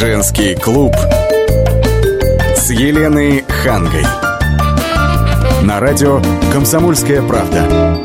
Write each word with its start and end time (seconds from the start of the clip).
Женский 0.00 0.54
клуб 0.54 0.96
с 2.56 2.70
Еленой 2.70 3.44
Хангой. 3.62 4.06
На 5.62 5.78
радио 5.78 6.22
«Комсомольская 6.50 7.20
правда». 7.20 8.00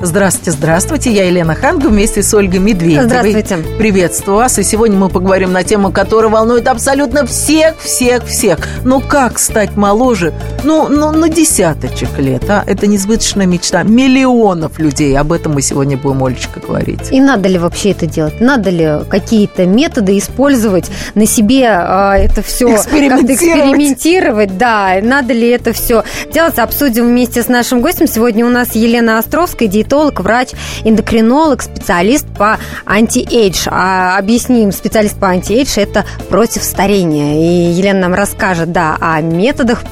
Здравствуйте, 0.00 0.52
здравствуйте. 0.52 1.10
Я 1.10 1.24
Елена 1.24 1.56
Ханга 1.56 1.88
вместе 1.88 2.22
с 2.22 2.32
Ольгой 2.34 2.60
Медведевой. 2.60 3.06
Здравствуйте. 3.06 3.56
Приветствую 3.78 4.36
вас. 4.36 4.60
И 4.60 4.62
сегодня 4.62 4.96
мы 4.96 5.08
поговорим 5.08 5.52
на 5.52 5.64
тему, 5.64 5.90
которая 5.90 6.30
волнует 6.30 6.68
абсолютно 6.68 7.26
всех, 7.26 7.80
всех, 7.80 8.24
всех. 8.26 8.58
Ну, 8.84 9.00
как 9.00 9.40
стать 9.40 9.74
моложе? 9.74 10.32
Ну, 10.64 10.88
ну 10.88 11.12
на 11.12 11.28
десяточек 11.28 12.18
лет, 12.18 12.48
а? 12.48 12.64
Это 12.66 12.86
несбыточная 12.86 13.44
мечта 13.44 13.82
миллионов 13.82 14.78
людей. 14.78 15.16
Об 15.18 15.32
этом 15.32 15.52
мы 15.52 15.62
сегодня 15.62 15.98
будем, 15.98 16.24
Олечка, 16.24 16.58
говорить. 16.58 17.12
И 17.12 17.20
надо 17.20 17.50
ли 17.50 17.58
вообще 17.58 17.90
это 17.90 18.06
делать? 18.06 18.40
Надо 18.40 18.70
ли 18.70 19.04
какие-то 19.10 19.66
методы 19.66 20.16
использовать 20.16 20.90
на 21.14 21.26
себе 21.26 21.68
а, 21.68 22.16
это 22.16 22.42
все 22.42 22.74
экспериментировать. 22.74 23.30
экспериментировать? 23.30 24.56
Да, 24.56 25.00
надо 25.02 25.34
ли 25.34 25.48
это 25.48 25.74
все 25.74 26.02
делать? 26.32 26.58
Обсудим 26.58 27.08
вместе 27.08 27.42
с 27.42 27.48
нашим 27.48 27.82
гостем. 27.82 28.06
Сегодня 28.06 28.46
у 28.46 28.50
нас 28.50 28.74
Елена 28.74 29.18
Островская, 29.18 29.68
диетолог 29.68 30.20
врач, 30.20 30.50
эндокринолог, 30.84 31.60
специалист 31.60 32.26
по 32.26 32.58
anti-age. 32.86 33.68
А 33.70 34.16
объясним, 34.16 34.72
специалист 34.72 35.18
по 35.18 35.28
anti-age– 35.28 35.74
это 35.76 36.06
против 36.30 36.62
старения. 36.62 37.34
И 37.34 37.72
Елена 37.72 38.00
нам 38.00 38.14
расскажет, 38.14 38.72
да, 38.72 38.96
о 38.98 39.20
методах, 39.20 39.82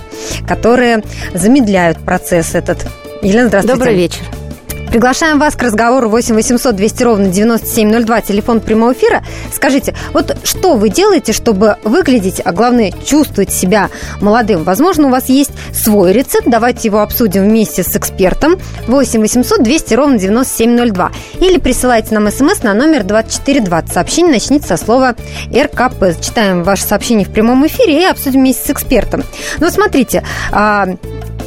которые 0.46 1.02
замедляют 1.34 1.98
процесс 1.98 2.54
этот. 2.54 2.86
Елена, 3.22 3.48
здравствуйте. 3.48 3.78
Добрый 3.78 3.94
вечер. 3.94 4.22
Приглашаем 4.92 5.38
вас 5.38 5.56
к 5.56 5.62
разговору 5.62 6.10
8 6.10 6.34
800 6.34 6.76
200 6.76 7.02
ровно 7.02 7.28
9702, 7.28 8.20
телефон 8.20 8.60
прямого 8.60 8.92
эфира. 8.92 9.24
Скажите, 9.50 9.94
вот 10.12 10.36
что 10.44 10.74
вы 10.74 10.90
делаете, 10.90 11.32
чтобы 11.32 11.76
выглядеть, 11.82 12.42
а 12.44 12.52
главное 12.52 12.92
чувствовать 13.02 13.50
себя 13.54 13.88
молодым? 14.20 14.64
Возможно, 14.64 15.06
у 15.06 15.10
вас 15.10 15.30
есть 15.30 15.52
свой 15.72 16.12
рецепт, 16.12 16.46
давайте 16.46 16.88
его 16.88 17.00
обсудим 17.00 17.44
вместе 17.44 17.82
с 17.82 17.96
экспертом. 17.96 18.58
8 18.86 19.18
800 19.18 19.62
200 19.62 19.94
ровно 19.94 20.18
9702. 20.18 21.10
Или 21.40 21.56
присылайте 21.56 22.12
нам 22.14 22.30
смс 22.30 22.62
на 22.62 22.74
номер 22.74 23.04
2420. 23.04 23.94
Сообщение 23.94 24.34
начните 24.34 24.66
со 24.66 24.76
слова 24.76 25.14
РКП. 25.56 26.20
Читаем 26.20 26.64
ваше 26.64 26.84
сообщение 26.84 27.26
в 27.26 27.30
прямом 27.30 27.66
эфире 27.66 28.02
и 28.02 28.04
обсудим 28.04 28.40
вместе 28.40 28.66
с 28.66 28.70
экспертом. 28.70 29.24
Ну, 29.58 29.70
смотрите, 29.70 30.22
а, 30.50 30.86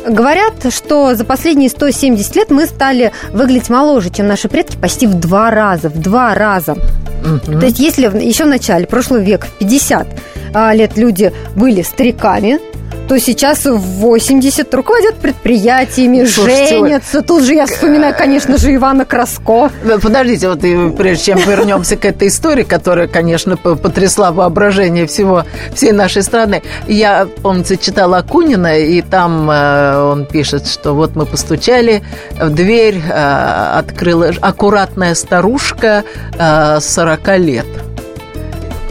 Говорят, 0.08 0.72
что 0.72 1.16
за 1.16 1.26
последние 1.26 1.70
170 1.70 2.36
лет 2.36 2.52
мы 2.52 2.68
стали 2.68 3.12
выглядеть 3.32 3.70
моложе, 3.70 4.10
чем 4.10 4.28
наши 4.28 4.48
предки, 4.48 4.78
почти 4.78 5.08
в 5.08 5.16
два 5.16 5.50
раза. 5.50 5.90
В 5.90 6.00
два 6.00 6.36
раза. 6.36 6.74
Угу. 6.74 7.60
То 7.60 7.66
есть, 7.66 7.80
если 7.80 8.06
еще 8.24 8.44
в 8.44 8.48
начале 8.48 8.86
прошлого 8.86 9.22
века, 9.22 9.48
в 9.48 9.58
50 9.58 10.08
а, 10.54 10.74
лет 10.74 10.98
люди 10.98 11.34
были 11.56 11.82
стариками, 11.82 12.60
то 13.08 13.20
сейчас 13.20 13.66
в 13.66 13.78
80 13.78 14.74
руководят 14.74 15.16
предприятиями, 15.16 16.26
Слушайте, 16.26 16.68
женятся. 16.68 17.22
Тут 17.22 17.44
же 17.44 17.54
я 17.54 17.66
вспоминаю, 17.66 18.16
конечно 18.18 18.58
же, 18.58 18.74
Ивана 18.74 19.06
Краско. 19.06 19.70
Подождите, 20.02 20.50
вот 20.50 20.64
и 20.64 20.90
прежде 20.90 21.26
чем 21.26 21.40
вернемся 21.40 21.98
к 21.98 22.06
этой 22.06 22.30
истории, 22.30 22.64
которая, 22.64 23.08
конечно, 23.08 23.58
потрясла 23.58 24.32
воображение 24.32 25.06
всего, 25.06 25.44
всей 25.74 25.92
нашей 25.92 26.24
страны. 26.24 26.64
Я, 26.88 27.28
помните, 27.42 27.78
читала 27.78 28.18
Акунина, 28.18 28.80
и 28.80 29.02
там 29.02 29.50
э, 29.50 29.98
он 29.98 30.26
пишет, 30.26 30.68
что 30.68 30.94
вот 30.94 31.16
мы 31.16 31.26
постучали 31.26 32.02
в 32.40 32.50
дверь, 32.50 33.02
э, 33.08 33.78
открыла 33.78 34.32
аккуратная 34.42 35.16
старушка 35.16 36.04
э, 36.38 36.80
40 36.80 37.38
лет 37.38 37.85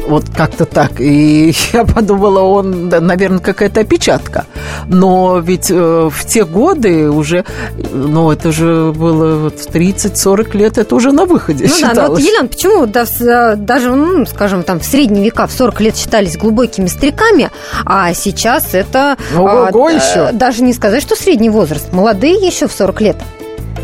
вот 0.06 0.24
как-то 0.34 0.64
так. 0.64 1.00
И 1.00 1.54
я 1.72 1.84
подумала, 1.84 2.40
он, 2.40 2.88
наверное, 2.88 3.38
какая-то 3.38 3.80
опечатка. 3.80 4.46
Но 4.86 5.38
ведь 5.38 5.70
э, 5.70 6.10
в 6.10 6.24
те 6.26 6.44
годы 6.44 7.10
уже, 7.10 7.44
ну, 7.92 8.30
это 8.30 8.52
же 8.52 8.92
было 8.92 9.36
вот 9.44 9.58
в 9.58 9.68
30-40 9.70 10.56
лет, 10.56 10.78
это 10.78 10.94
уже 10.94 11.12
на 11.12 11.24
выходе 11.24 11.64
Ну 11.68 11.74
считалось. 11.74 11.96
да, 11.96 12.02
но 12.04 12.10
вот, 12.10 12.20
Елена, 12.20 12.48
почему 12.48 12.86
да, 12.86 13.04
э, 13.04 13.56
даже, 13.56 13.90
ну, 13.94 14.26
скажем, 14.26 14.62
там, 14.62 14.80
в 14.80 14.84
средние 14.84 15.24
века 15.24 15.46
в 15.46 15.52
40 15.52 15.80
лет 15.80 15.96
считались 15.96 16.36
глубокими 16.36 16.86
стариками, 16.86 17.50
а 17.84 18.12
сейчас 18.14 18.74
это... 18.74 19.16
Ого, 19.36 19.86
а, 19.86 19.90
еще. 19.90 20.32
Даже 20.32 20.62
не 20.62 20.72
сказать, 20.72 21.02
что 21.02 21.16
средний 21.16 21.50
возраст. 21.50 21.92
Молодые 21.92 22.34
еще 22.34 22.68
в 22.68 22.72
40 22.72 23.00
лет. 23.00 23.16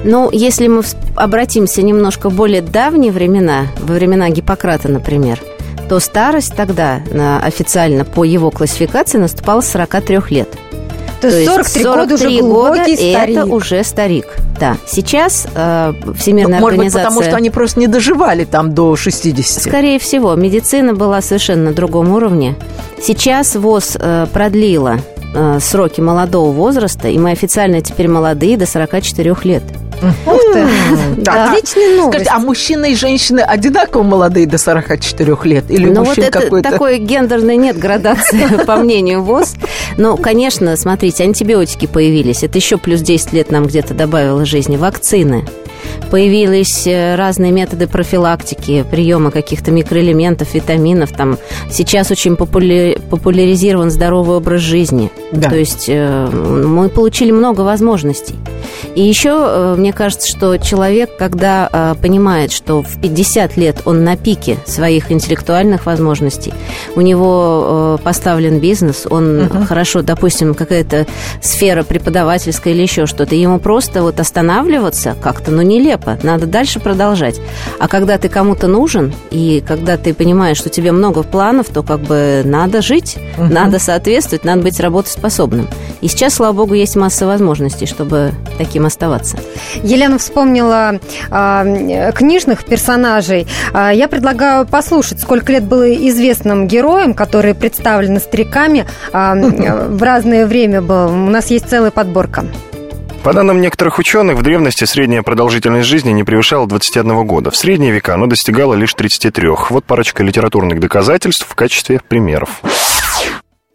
Ну, 0.05 0.31
если 0.33 0.67
мы 0.67 0.83
обратимся 1.17 1.83
немножко 1.83 2.31
в 2.31 2.35
более 2.35 2.63
давние 2.63 3.13
времена, 3.13 3.67
во 3.79 3.95
времена 3.95 4.31
Гиппократа, 4.31 4.89
например, 4.89 5.41
то 5.91 5.99
старость 5.99 6.55
тогда 6.55 7.01
официально 7.43 8.05
по 8.05 8.23
его 8.23 8.53
классификации 8.53 9.19
наступала 9.19 9.61
с 9.61 9.71
43 9.71 10.21
лет. 10.31 10.49
То, 11.21 11.29
то 11.29 11.37
есть 11.37 11.51
43, 11.51 11.83
43 11.83 12.41
года 12.43 12.79
года 12.79 12.85
старик. 12.85 13.37
это 13.37 13.47
уже 13.47 13.83
старик. 13.83 14.27
Да. 14.61 14.77
Сейчас 14.87 15.49
э, 15.53 15.93
Всемирная 16.17 16.59
ну, 16.59 16.61
может 16.61 16.79
организация... 16.79 17.07
Быть, 17.07 17.15
потому 17.15 17.29
что 17.29 17.37
они 17.37 17.51
просто 17.51 17.81
не 17.81 17.89
доживали 17.89 18.45
там 18.45 18.73
до 18.73 18.95
60. 18.95 19.65
Скорее 19.65 19.99
всего. 19.99 20.37
Медицина 20.37 20.95
была 20.95 21.21
совершенно 21.23 21.71
на 21.71 21.73
другом 21.73 22.13
уровне. 22.13 22.55
Сейчас 23.03 23.57
ВОЗ 23.57 23.97
э, 23.99 24.27
продлила 24.33 24.99
э, 25.35 25.59
сроки 25.61 26.01
молодого 26.01 26.53
возраста, 26.53 27.09
и 27.09 27.19
мы 27.19 27.33
официально 27.33 27.81
теперь 27.81 28.07
молодые 28.07 28.57
до 28.57 28.67
44 28.67 29.37
лет. 29.43 29.65
Ух 30.27 30.41
ты! 30.53 30.67
Да. 31.21 31.53
Отличная 31.53 31.97
новость. 31.97 32.09
Скажите, 32.09 32.31
а 32.31 32.39
мужчины 32.39 32.93
и 32.93 32.95
женщины 32.95 33.41
одинаково 33.41 34.03
молодые 34.03 34.47
до 34.47 34.57
44 34.57 35.37
лет? 35.45 35.71
Или 35.71 35.91
ну, 35.91 36.05
вот 36.05 36.19
это 36.19 36.63
такой 36.63 36.99
гендерной 36.99 37.57
нет 37.57 37.79
градации, 37.79 38.65
по 38.67 38.77
мнению 38.77 39.23
ВОЗ. 39.23 39.55
Ну, 39.99 40.17
конечно, 40.17 40.77
смотрите, 40.77 41.25
антибиотики 41.25 41.87
появились. 41.87 42.43
Это 42.43 42.59
еще 42.59 42.79
плюс 42.79 43.01
10 43.01 43.33
лет 43.33 43.51
нам 43.51 43.67
где-то 43.67 43.93
добавило 43.95 44.45
жизни. 44.45 44.77
Вакцины 44.77 45.45
появились 46.11 46.87
э, 46.87 47.15
разные 47.15 47.53
методы 47.53 47.87
профилактики, 47.87 48.85
приема 48.91 49.31
каких-то 49.31 49.71
микроэлементов, 49.71 50.55
витаминов. 50.55 51.13
Там 51.13 51.39
сейчас 51.71 52.11
очень 52.11 52.37
популя... 52.37 52.99
популяризирован 53.11 53.91
здоровый 53.91 54.37
образ 54.37 54.61
жизни. 54.61 55.11
Да. 55.33 55.49
То 55.49 55.57
есть 55.57 55.87
э, 55.89 56.27
мы 56.27 56.89
получили 56.89 57.31
много 57.31 57.61
возможностей. 57.63 58.35
И 58.95 59.03
еще 59.03 59.31
э, 59.31 59.75
мне 59.79 59.93
кажется, 59.93 60.29
что 60.29 60.57
человек, 60.59 61.17
когда 61.17 61.97
понимает, 62.01 62.53
что 62.53 62.83
в 62.83 63.01
50 63.01 63.57
лет 63.57 63.83
он 63.85 64.05
на 64.05 64.17
пике 64.17 64.57
своих 64.67 65.13
интеллектуальных 65.13 65.87
возможностей, 65.87 66.53
у 66.97 67.01
него 67.01 67.99
поставлен 68.03 68.59
бизнес, 68.59 69.07
он 69.09 69.41
uh-huh. 69.41 69.67
хорошо, 69.67 70.03
допустим, 70.03 70.55
какая-то 70.55 71.07
сфера 71.43 71.83
преподавательская 71.83 72.73
или 72.73 72.83
еще 72.83 73.07
что-то, 73.07 73.35
ему 73.35 73.59
просто 73.59 74.03
вот 74.03 74.19
останавливаться 74.21 75.17
как-то, 75.21 75.51
ну, 75.51 75.63
нелепо. 75.81 76.19
Надо 76.23 76.47
дальше 76.47 76.81
продолжать. 76.81 77.41
А 77.79 77.89
когда 77.89 78.19
ты 78.19 78.29
кому-то 78.29 78.67
нужен, 78.67 79.13
и 79.31 79.63
когда 79.67 79.97
ты 79.97 80.15
понимаешь, 80.15 80.59
что 80.59 80.69
тебе 80.69 80.93
много 80.93 81.23
планов, 81.23 81.69
то 81.69 81.83
как 81.83 82.01
бы 82.01 82.43
надо 82.45 82.83
жить, 82.83 83.17
угу. 83.39 83.53
надо 83.53 83.79
соответствовать, 83.79 84.45
надо 84.45 84.63
быть 84.63 84.79
работоспособным. 84.81 85.69
И 86.01 86.09
сейчас, 86.09 86.35
слава 86.35 86.53
богу, 86.53 86.75
есть 86.75 86.97
масса 86.97 87.27
возможностей, 87.27 87.87
чтобы 87.87 88.33
таким 88.59 88.87
оставаться. 88.87 89.39
Елена 89.83 90.19
вспомнила 90.19 90.99
э, 91.31 92.13
книжных 92.15 92.65
персонажей. 92.65 93.47
Э, 93.75 93.91
я 93.93 94.09
предлагаю 94.09 94.67
послушать, 94.67 95.21
сколько 95.21 95.53
лет 95.53 95.65
было 95.65 95.93
известным 96.09 96.67
героям, 96.67 97.15
которые 97.15 97.55
представлены 97.55 98.21
стариками 98.21 98.87
э, 99.13 99.89
в 99.89 100.03
разное 100.03 100.47
время. 100.47 100.81
Было. 100.81 101.09
У 101.09 101.31
нас 101.31 101.51
есть 101.51 101.69
целая 101.69 101.91
подборка. 101.91 102.45
По 103.23 103.35
данным 103.35 103.61
некоторых 103.61 103.99
ученых, 103.99 104.39
в 104.39 104.43
древности 104.43 104.85
средняя 104.85 105.23
продолжительность 105.23 105.87
жизни 105.87 106.11
не 106.11 106.25
превышала 106.25 106.67
21 106.67 107.27
года. 107.27 107.51
В 107.51 107.57
средние 107.57 107.93
века 107.93 108.15
она 108.15 108.27
достигала 108.27 108.73
лишь 108.73 108.95
33. 108.95 109.49
Вот 109.69 109.85
парочка 109.85 110.23
литературных 110.23 110.81
доказательств 110.81 111.47
в 111.47 111.55
качестве 111.55 112.01
примеров. 112.09 112.63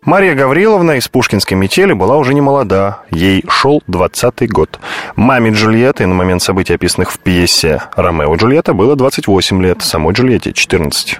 Мария 0.01 0.33
Гавриловна 0.33 0.93
из 0.93 1.07
Пушкинской 1.07 1.57
метели 1.57 1.93
была 1.93 2.17
уже 2.17 2.33
не 2.33 2.41
молода, 2.41 3.01
ей 3.11 3.43
шел 3.47 3.83
20-й 3.87 4.47
год. 4.47 4.79
Маме 5.15 5.51
Джульетты 5.51 6.07
на 6.07 6.15
момент 6.15 6.41
событий, 6.41 6.73
описанных 6.73 7.11
в 7.11 7.19
пьесе 7.19 7.83
«Ромео 7.95 8.35
Джульетта» 8.35 8.73
было 8.73 8.95
28 8.95 9.61
лет, 9.61 9.81
самой 9.83 10.13
Джульетте 10.13 10.53
14. 10.53 11.19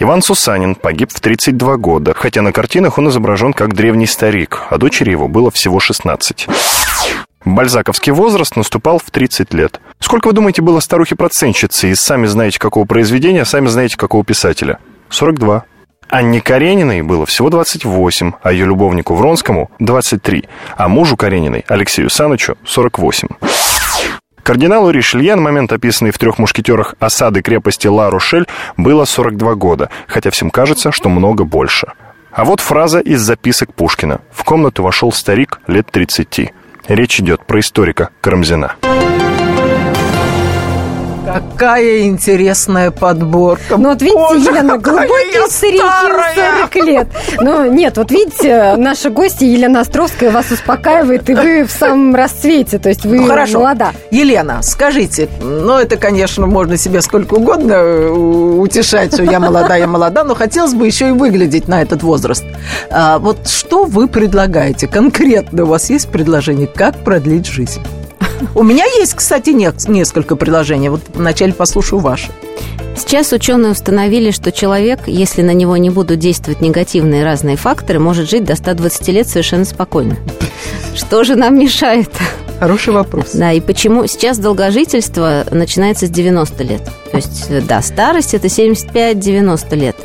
Иван 0.00 0.22
Сусанин 0.22 0.74
погиб 0.74 1.10
в 1.12 1.20
32 1.20 1.76
года, 1.76 2.14
хотя 2.14 2.42
на 2.42 2.52
картинах 2.52 2.98
он 2.98 3.08
изображен 3.10 3.52
как 3.52 3.74
древний 3.74 4.06
старик, 4.06 4.62
а 4.68 4.76
дочери 4.76 5.10
его 5.10 5.28
было 5.28 5.52
всего 5.52 5.78
16. 5.78 6.48
Бальзаковский 7.44 8.12
возраст 8.12 8.56
наступал 8.56 8.98
в 8.98 9.10
30 9.10 9.52
лет. 9.52 9.80
Сколько, 10.00 10.28
вы 10.28 10.32
думаете, 10.32 10.62
было 10.62 10.80
старухи-процентщицы 10.80 11.90
из 11.90 12.00
сами 12.00 12.26
знаете 12.26 12.58
какого 12.58 12.86
произведения, 12.86 13.44
сами 13.44 13.66
знаете 13.66 13.96
какого 13.96 14.24
писателя? 14.24 14.78
42. 15.10 15.64
Анне 16.08 16.40
Карениной 16.40 17.02
было 17.02 17.26
всего 17.26 17.50
28, 17.50 18.32
а 18.42 18.52
ее 18.52 18.66
любовнику 18.66 19.14
Вронскому– 19.14 19.70
23, 19.78 20.44
а 20.76 20.88
мужу 20.88 21.16
Карениной, 21.16 21.64
Алексею 21.68 22.08
Санычу, 22.08 22.56
48. 22.64 23.28
Кардиналу 24.42 24.90
Ришелье 24.90 25.34
на 25.36 25.42
момент 25.42 25.72
описанной 25.72 26.10
в 26.10 26.18
«Трех 26.18 26.38
мушкетерах» 26.38 26.94
осады 26.98 27.40
крепости 27.40 27.86
Ла-Рошель 27.86 28.46
было 28.76 29.06
42 29.06 29.54
года, 29.54 29.90
хотя 30.06 30.30
всем 30.30 30.50
кажется, 30.50 30.92
что 30.92 31.08
много 31.08 31.44
больше. 31.44 31.92
А 32.30 32.44
вот 32.44 32.60
фраза 32.60 33.00
из 33.00 33.20
записок 33.20 33.72
Пушкина. 33.72 34.20
В 34.30 34.44
комнату 34.44 34.82
вошел 34.82 35.12
старик 35.12 35.60
лет 35.66 35.90
30. 35.90 36.52
Речь 36.88 37.18
идет 37.18 37.46
про 37.46 37.60
историка 37.60 38.10
Карамзина. 38.20 38.76
Какая 41.34 42.02
интересная 42.02 42.92
подборка. 42.92 43.76
Ну 43.76 43.88
вот 43.88 44.00
видите, 44.02 44.16
Боже, 44.18 44.50
Елена, 44.50 44.78
старики 45.50 45.78
старая. 45.78 46.68
40 46.72 46.74
лет. 46.86 47.08
Ну 47.40 47.72
нет, 47.72 47.96
вот 47.96 48.12
видите, 48.12 48.74
наша 48.76 49.10
гостья 49.10 49.44
Елена 49.44 49.80
Островская 49.80 50.30
вас 50.30 50.52
успокаивает, 50.52 51.28
и 51.28 51.34
вы 51.34 51.64
в 51.64 51.72
самом 51.72 52.14
расцвете, 52.14 52.78
то 52.78 52.88
есть 52.88 53.04
вы 53.04 53.18
Ну, 53.18 53.26
хорошо. 53.26 53.58
молода. 53.58 53.90
Елена, 54.12 54.62
скажите, 54.62 55.28
ну 55.40 55.76
это, 55.76 55.96
конечно, 55.96 56.46
можно 56.46 56.76
себе 56.76 57.02
сколько 57.02 57.34
угодно 57.34 57.72
э, 57.72 58.10
утешать, 58.10 59.12
что 59.12 59.24
я 59.24 59.40
молода, 59.40 59.74
я 59.74 59.88
молода, 59.88 60.22
но 60.22 60.36
хотелось 60.36 60.74
бы 60.74 60.86
еще 60.86 61.08
и 61.08 61.12
выглядеть 61.12 61.66
на 61.66 61.82
этот 61.82 62.04
возраст. 62.04 62.44
А, 62.90 63.18
вот 63.18 63.48
что 63.48 63.86
вы 63.86 64.06
предлагаете? 64.06 64.86
Конкретно 64.86 65.64
у 65.64 65.66
вас 65.66 65.90
есть 65.90 66.08
предложение, 66.10 66.68
как 66.68 66.96
продлить 67.02 67.46
жизнь? 67.46 67.80
У 68.54 68.62
меня 68.62 68.84
есть, 68.84 69.14
кстати, 69.14 69.50
не- 69.50 69.72
несколько 69.88 70.36
предложений. 70.36 70.90
Вот 70.90 71.02
вначале 71.14 71.52
послушаю 71.52 72.00
ваши. 72.00 72.30
Сейчас 72.96 73.32
ученые 73.32 73.72
установили, 73.72 74.30
что 74.30 74.52
человек, 74.52 75.00
если 75.06 75.42
на 75.42 75.52
него 75.52 75.76
не 75.76 75.90
будут 75.90 76.20
действовать 76.20 76.60
негативные 76.60 77.24
разные 77.24 77.56
факторы, 77.56 77.98
может 77.98 78.30
жить 78.30 78.44
до 78.44 78.54
120 78.54 79.08
лет 79.08 79.28
совершенно 79.28 79.64
спокойно. 79.64 80.16
Что 80.94 81.24
же 81.24 81.34
нам 81.34 81.58
мешает? 81.58 82.10
Хороший 82.60 82.92
вопрос. 82.92 83.32
Да, 83.32 83.52
и 83.52 83.60
почему 83.60 84.06
сейчас 84.06 84.38
долгожительство 84.38 85.44
начинается 85.50 86.06
с 86.06 86.10
90 86.10 86.62
лет. 86.62 86.82
То 87.10 87.16
есть, 87.16 87.46
э, 87.50 87.60
да, 87.60 87.82
старость 87.82 88.32
это 88.32 88.48
75-90 88.48 89.74
лет. 89.74 89.96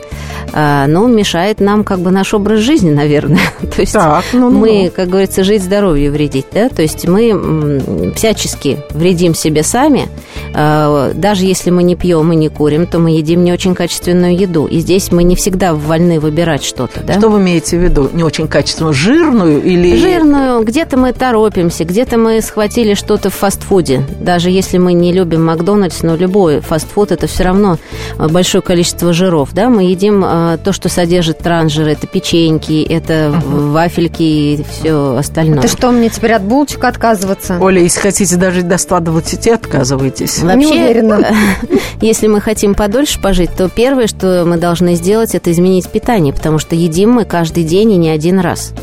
А, 0.53 0.87
но 0.87 1.07
мешает 1.07 1.59
нам 1.59 1.83
как 1.83 1.99
бы 1.99 2.11
наш 2.11 2.33
образ 2.33 2.59
жизни, 2.59 2.91
наверное. 2.91 3.39
То 3.75 3.81
есть 3.81 3.93
Так, 3.93 4.25
ну, 4.33 4.49
ну, 4.49 4.59
мы, 4.59 4.91
как 4.95 5.09
говорится, 5.09 5.43
жить 5.43 5.63
здоровью 5.63 6.11
вредить, 6.11 6.47
да? 6.51 6.69
То 6.69 6.81
есть 6.81 7.07
мы 7.07 8.13
всячески 8.15 8.79
вредим 8.91 9.33
себе 9.33 9.63
сами. 9.63 10.07
А, 10.53 11.11
Даже 11.13 11.45
если 11.45 11.69
мы 11.69 11.83
не 11.83 11.95
пьем 11.95 12.31
и 12.33 12.35
не 12.35 12.49
курим, 12.49 12.87
то 12.87 12.99
мы 12.99 13.11
едим 13.11 13.43
не 13.43 13.51
очень 13.51 13.75
качественную 13.75 14.37
еду. 14.37 14.65
И 14.65 14.79
здесь 14.79 15.11
мы 15.11 15.23
не 15.23 15.35
всегда 15.35 15.73
вольны 15.73 16.19
выбирать 16.19 16.63
что-то, 16.63 17.01
да? 17.01 17.13
Что 17.13 17.29
вы 17.29 17.39
имеете 17.39 17.77
в 17.77 17.83
виду? 17.83 18.09
Не 18.13 18.23
очень 18.23 18.47
качественную, 18.47 18.93
жирную 18.93 19.63
или... 19.63 19.95
Жирную, 19.95 20.63
где-то 20.63 20.97
мы 20.97 21.13
торопимся, 21.13 21.85
где-то 21.85 22.17
мы 22.17 22.41
схватили 22.41 22.93
что-то 22.93 23.29
в 23.29 23.33
фастфуде. 23.35 24.03
Даже 24.19 24.49
если 24.49 24.77
мы 24.77 24.93
не 24.93 25.13
любим 25.13 25.45
Макдональдс, 25.45 26.01
но 26.03 26.15
любой 26.15 26.61
фастфуд 26.61 27.11
это 27.11 27.27
все 27.27 27.43
равно 27.43 27.77
э, 28.17 28.27
большое 28.27 28.61
количество 28.61 29.13
жиров. 29.13 29.49
Да? 29.53 29.69
Мы 29.69 29.83
едим 29.83 30.23
э, 30.25 30.57
то, 30.63 30.73
что 30.73 30.89
содержит 30.89 31.39
транжиры, 31.39 31.91
это 31.91 32.07
печеньки, 32.07 32.83
это 32.83 33.33
вафельки 33.45 34.23
и 34.23 34.65
все 34.69 35.15
остальное. 35.17 35.59
Это 35.59 35.67
что, 35.67 35.91
мне 35.91 36.09
теперь 36.09 36.33
от 36.33 36.43
булочек 36.43 36.83
отказываться? 36.83 37.57
Оля, 37.59 37.81
если 37.81 37.99
хотите 37.99 38.35
дожить 38.35 38.67
до 38.67 38.77
120, 38.77 39.47
отказывайтесь. 39.47 40.38
Уверена. 40.81 41.27
если 42.01 42.27
мы 42.27 42.41
хотим 42.41 42.75
подольше 42.75 43.19
пожить, 43.19 43.51
то 43.56 43.69
первое, 43.69 44.07
что 44.07 44.44
мы 44.45 44.57
должны 44.57 44.95
сделать, 44.95 45.36
это 45.36 45.51
изменить 45.51 45.89
питание, 45.89 46.33
потому 46.33 46.59
что 46.59 46.75
едим 46.75 47.12
мы 47.12 47.25
каждый 47.25 47.63
день 47.63 47.91
и 47.91 47.97
не 47.97 48.09
один 48.09 48.39
раз. 48.39 48.74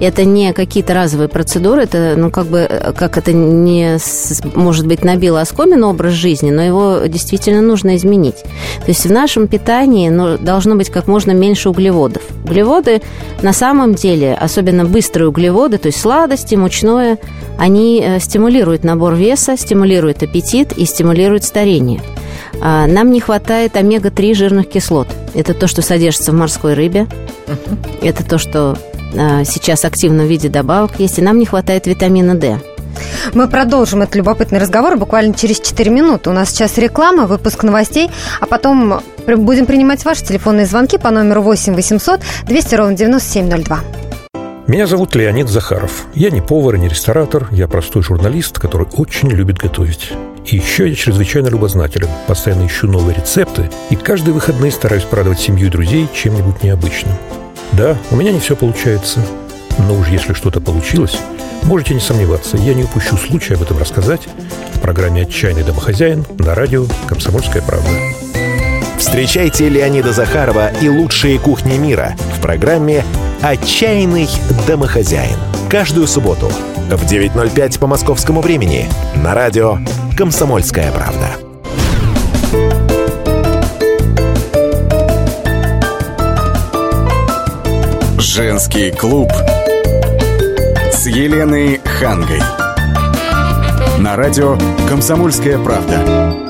Это 0.00 0.24
не 0.24 0.52
какие-то 0.52 0.94
разовые 0.94 1.28
процедуры, 1.28 1.82
это, 1.82 2.14
ну, 2.16 2.30
как 2.30 2.46
бы, 2.46 2.68
как 2.96 3.18
это 3.18 3.32
не, 3.32 3.98
может 4.54 4.86
быть, 4.86 5.04
набило 5.04 5.40
оскомину 5.40 5.88
образ 5.88 6.12
жизни, 6.12 6.50
но 6.50 6.62
его 6.62 6.98
действительно 7.06 7.60
нужно 7.60 7.96
изменить. 7.96 8.36
То 8.84 8.88
есть 8.88 9.04
в 9.04 9.12
нашем 9.12 9.48
питании 9.48 10.08
ну, 10.08 10.38
должно 10.38 10.76
быть 10.76 10.90
как 10.90 11.06
можно 11.06 11.32
меньше 11.32 11.70
углеводов. 11.70 12.22
Углеводы 12.44 13.02
на 13.42 13.52
самом 13.52 13.94
деле, 13.94 14.34
особенно 14.34 14.84
быстрые 14.84 15.28
углеводы, 15.28 15.78
то 15.78 15.86
есть 15.86 16.00
сладости, 16.00 16.54
мучное, 16.54 17.18
они 17.58 18.02
э, 18.04 18.20
стимулируют 18.20 18.84
набор 18.84 19.14
веса, 19.14 19.56
стимулируют 19.56 20.22
аппетит 20.22 20.72
и 20.76 20.84
стимулируют 20.84 21.44
старение. 21.44 22.00
А, 22.60 22.86
Нам 22.86 23.10
не 23.10 23.20
хватает 23.20 23.76
омега-3 23.76 24.34
жирных 24.34 24.68
кислот. 24.68 25.08
Это 25.34 25.54
то, 25.54 25.66
что 25.66 25.82
содержится 25.82 26.32
в 26.32 26.34
морской 26.34 26.74
рыбе. 26.74 27.06
Это 28.02 28.24
то, 28.24 28.38
что 28.38 28.76
а, 29.16 29.44
сейчас 29.44 29.84
активно 29.84 30.24
в 30.24 30.26
виде 30.26 30.48
добавок 30.48 30.98
есть. 30.98 31.18
И 31.18 31.22
нам 31.22 31.38
не 31.38 31.46
хватает 31.46 31.86
витамина 31.86 32.34
D. 32.34 32.58
Мы 33.34 33.48
продолжим 33.48 34.02
этот 34.02 34.16
любопытный 34.16 34.58
разговор 34.58 34.96
буквально 34.96 35.34
через 35.34 35.60
4 35.60 35.90
минуты. 35.90 36.30
У 36.30 36.32
нас 36.32 36.50
сейчас 36.50 36.76
реклама, 36.78 37.26
выпуск 37.26 37.62
новостей, 37.62 38.10
а 38.40 38.46
потом 38.46 39.00
будем 39.26 39.66
принимать 39.66 40.04
ваши 40.04 40.24
телефонные 40.24 40.66
звонки 40.66 40.98
по 40.98 41.10
номеру 41.10 41.42
8 41.42 41.74
800 41.74 42.20
200 42.46 42.74
ровно 42.74 42.96
9702. 42.96 43.80
Меня 44.70 44.86
зовут 44.86 45.16
Леонид 45.16 45.48
Захаров. 45.48 46.06
Я 46.14 46.30
не 46.30 46.40
повар 46.40 46.76
и 46.76 46.78
не 46.78 46.86
ресторатор, 46.86 47.48
я 47.50 47.66
простой 47.66 48.04
журналист, 48.04 48.60
который 48.60 48.86
очень 48.92 49.28
любит 49.28 49.58
готовить. 49.58 50.12
И 50.46 50.54
еще 50.54 50.88
я 50.88 50.94
чрезвычайно 50.94 51.48
любознателен, 51.48 52.06
постоянно 52.28 52.68
ищу 52.68 52.86
новые 52.86 53.16
рецепты 53.16 53.68
и 53.90 53.96
каждые 53.96 54.32
выходные 54.32 54.70
стараюсь 54.70 55.02
порадовать 55.02 55.40
семью 55.40 55.66
и 55.66 55.70
друзей 55.70 56.06
чем-нибудь 56.14 56.62
необычным. 56.62 57.12
Да, 57.72 57.98
у 58.12 58.16
меня 58.16 58.30
не 58.30 58.38
все 58.38 58.54
получается, 58.54 59.18
но 59.76 59.96
уж 59.96 60.06
если 60.06 60.34
что-то 60.34 60.60
получилось, 60.60 61.18
можете 61.64 61.94
не 61.94 62.00
сомневаться, 62.00 62.56
я 62.56 62.72
не 62.72 62.84
упущу 62.84 63.16
случая 63.16 63.54
об 63.54 63.62
этом 63.62 63.76
рассказать 63.76 64.28
в 64.72 64.78
программе 64.78 65.22
«Отчаянный 65.22 65.64
домохозяин» 65.64 66.24
на 66.38 66.54
радио 66.54 66.86
«Комсомольская 67.08 67.62
правда». 67.62 67.88
Встречайте 69.00 69.70
Леонида 69.70 70.12
Захарова 70.12 70.68
и 70.82 70.88
лучшие 70.90 71.38
кухни 71.38 71.78
мира 71.78 72.14
в 72.36 72.42
программе 72.42 73.02
«Отчаянный 73.40 74.28
домохозяин». 74.68 75.38
Каждую 75.70 76.06
субботу 76.06 76.48
в 76.90 77.10
9.05 77.10 77.78
по 77.78 77.86
московскому 77.86 78.42
времени 78.42 78.90
на 79.16 79.34
радио 79.34 79.78
«Комсомольская 80.18 80.92
правда». 80.92 81.28
Женский 88.18 88.90
клуб 88.90 89.32
с 90.92 91.06
Еленой 91.06 91.80
Хангой. 91.84 92.42
На 93.98 94.14
радио 94.14 94.58
«Комсомольская 94.90 95.58
правда». 95.58 96.49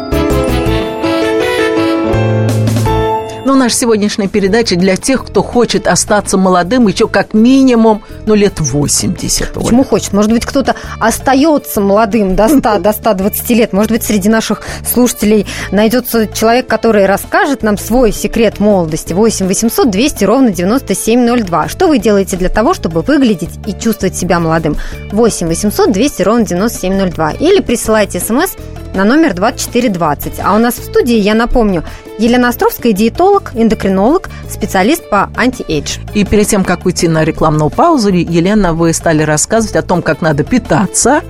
Наша 3.60 3.76
сегодняшняя 3.76 4.26
передача 4.26 4.74
для 4.74 4.96
тех, 4.96 5.26
кто 5.26 5.42
хочет 5.42 5.86
остаться 5.86 6.38
молодым 6.38 6.88
еще 6.88 7.06
как 7.06 7.34
минимум, 7.34 8.02
ну, 8.24 8.34
лет 8.34 8.58
80. 8.58 9.54
Оля. 9.54 9.62
Почему 9.62 9.84
хочет? 9.84 10.14
Может 10.14 10.32
быть, 10.32 10.46
кто-то 10.46 10.74
остается 10.98 11.82
молодым 11.82 12.36
до 12.36 12.48
100, 12.48 12.78
до 12.78 12.92
120 12.92 13.50
лет. 13.50 13.72
Может 13.74 13.92
быть, 13.92 14.02
среди 14.02 14.30
наших 14.30 14.62
слушателей 14.90 15.46
найдется 15.72 16.26
человек, 16.26 16.68
который 16.68 17.04
расскажет 17.04 17.62
нам 17.62 17.76
свой 17.76 18.12
секрет 18.12 18.60
молодости. 18.60 19.12
8 19.12 19.46
800 19.46 19.90
200 19.90 20.24
ровно 20.24 20.50
9702. 20.52 21.68
Что 21.68 21.88
вы 21.88 21.98
делаете 21.98 22.38
для 22.38 22.48
того, 22.48 22.72
чтобы 22.72 23.02
выглядеть 23.02 23.50
и 23.66 23.74
чувствовать 23.74 24.16
себя 24.16 24.40
молодым? 24.40 24.76
8 25.12 25.46
800 25.46 25.92
200 25.92 26.22
ровно 26.22 26.46
9702. 26.46 27.32
Или 27.32 27.60
присылайте 27.60 28.20
смс 28.20 28.52
на 28.94 29.04
номер 29.04 29.34
2420. 29.34 30.40
А 30.42 30.54
у 30.54 30.58
нас 30.58 30.74
в 30.74 30.84
студии, 30.84 31.16
я 31.16 31.34
напомню, 31.34 31.84
Елена 32.18 32.48
Островская, 32.48 32.92
диетолог, 32.92 33.52
эндокринолог, 33.54 34.28
специалист 34.48 35.08
по 35.08 35.30
anti-age. 35.36 35.98
И 36.14 36.24
перед 36.24 36.46
тем, 36.48 36.64
как 36.64 36.84
уйти 36.84 37.08
на 37.08 37.24
рекламную 37.24 37.70
паузу, 37.70 38.10
Елена, 38.10 38.74
вы 38.74 38.92
стали 38.92 39.22
рассказывать 39.22 39.76
о 39.76 39.82
том, 39.82 40.02
как 40.02 40.20
надо 40.20 40.44
питаться. 40.44 41.22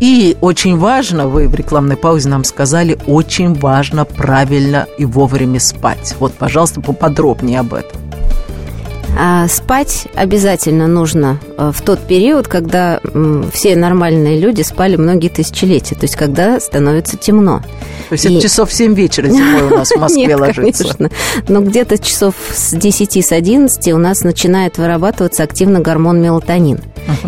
И 0.00 0.36
очень 0.40 0.76
важно, 0.76 1.28
вы 1.28 1.48
в 1.48 1.54
рекламной 1.54 1.96
паузе 1.96 2.28
нам 2.28 2.44
сказали, 2.44 2.98
очень 3.06 3.54
важно 3.54 4.04
правильно 4.04 4.86
и 4.98 5.04
вовремя 5.04 5.60
спать. 5.60 6.16
Вот, 6.18 6.34
пожалуйста, 6.34 6.80
поподробнее 6.80 7.60
об 7.60 7.74
этом. 7.74 8.00
А 9.16 9.46
спать 9.48 10.06
обязательно 10.14 10.86
нужно 10.88 11.38
э, 11.56 11.70
в 11.72 11.82
тот 11.82 12.00
период, 12.00 12.48
когда 12.48 13.00
все 13.52 13.76
нормальные 13.76 14.40
люди 14.40 14.62
спали 14.62 14.96
многие 14.96 15.28
тысячелетия, 15.28 15.94
то 15.94 16.02
есть 16.02 16.16
когда 16.16 16.58
становится 16.58 17.16
темно. 17.16 17.60
То 18.08 18.14
есть 18.14 18.24
И- 18.24 18.32
это 18.34 18.42
часов 18.42 18.70
в 18.70 18.72
7 18.72 18.94
вечера 18.94 19.28
зимой 19.28 19.62
у 19.62 19.68
нас 19.76 19.90
в 19.90 19.96
Москве 20.00 20.26
Нет, 20.26 20.40
ложится. 20.40 20.60
конечно. 20.84 21.10
Но 21.48 21.60
где-то 21.60 21.98
часов 21.98 22.34
с 22.52 22.72
10, 22.74 23.24
с 23.24 23.30
11 23.32 23.92
у 23.92 23.98
нас 23.98 24.22
начинает 24.24 24.78
вырабатываться 24.78 25.42
активно 25.44 25.80
гормон 25.80 26.20
мелатонин. 26.20 26.80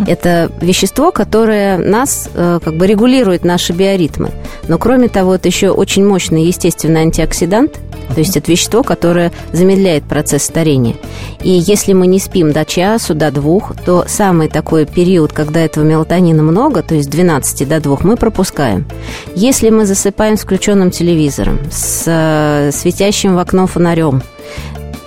Это 0.07 0.51
вещество, 0.59 1.11
которое 1.11 1.77
нас 1.77 2.29
э, 2.33 2.59
как 2.63 2.75
бы 2.75 2.85
регулирует 2.87 3.45
наши 3.45 3.71
биоритмы. 3.73 4.31
Но 4.67 4.77
кроме 4.77 5.07
того, 5.07 5.35
это 5.35 5.47
еще 5.47 5.69
очень 5.69 6.05
мощный 6.05 6.45
естественный 6.45 7.01
антиоксидант, 7.01 7.73
то 8.13 8.19
есть 8.19 8.35
это 8.37 8.51
вещество, 8.51 8.83
которое 8.83 9.31
замедляет 9.53 10.03
процесс 10.05 10.43
старения. 10.43 10.95
И 11.43 11.49
если 11.51 11.76
если 11.77 11.93
мы 11.93 12.07
не 12.07 12.19
спим 12.19 12.53
до 12.53 12.65
часу, 12.65 13.13
до 13.13 13.29
двух, 13.29 13.75
то 13.85 14.03
самый 14.07 14.49
такой 14.49 14.87
период, 14.87 15.31
когда 15.31 15.59
этого 15.59 15.83
мелатонина 15.83 16.41
много, 16.41 16.81
то 16.81 16.95
есть 16.95 17.07
с 17.07 17.11
12 17.11 17.69
до 17.69 17.79
2, 17.79 17.99
мы 18.01 18.17
пропускаем. 18.17 18.87
Если 19.35 19.69
мы 19.69 19.85
засыпаем 19.85 20.37
с 20.37 20.41
включенным 20.41 20.89
телевизором, 20.89 21.59
с 21.69 22.05
э, 22.07 22.71
светящим 22.73 23.35
в 23.35 23.37
окно 23.37 23.67
фонарем, 23.67 24.23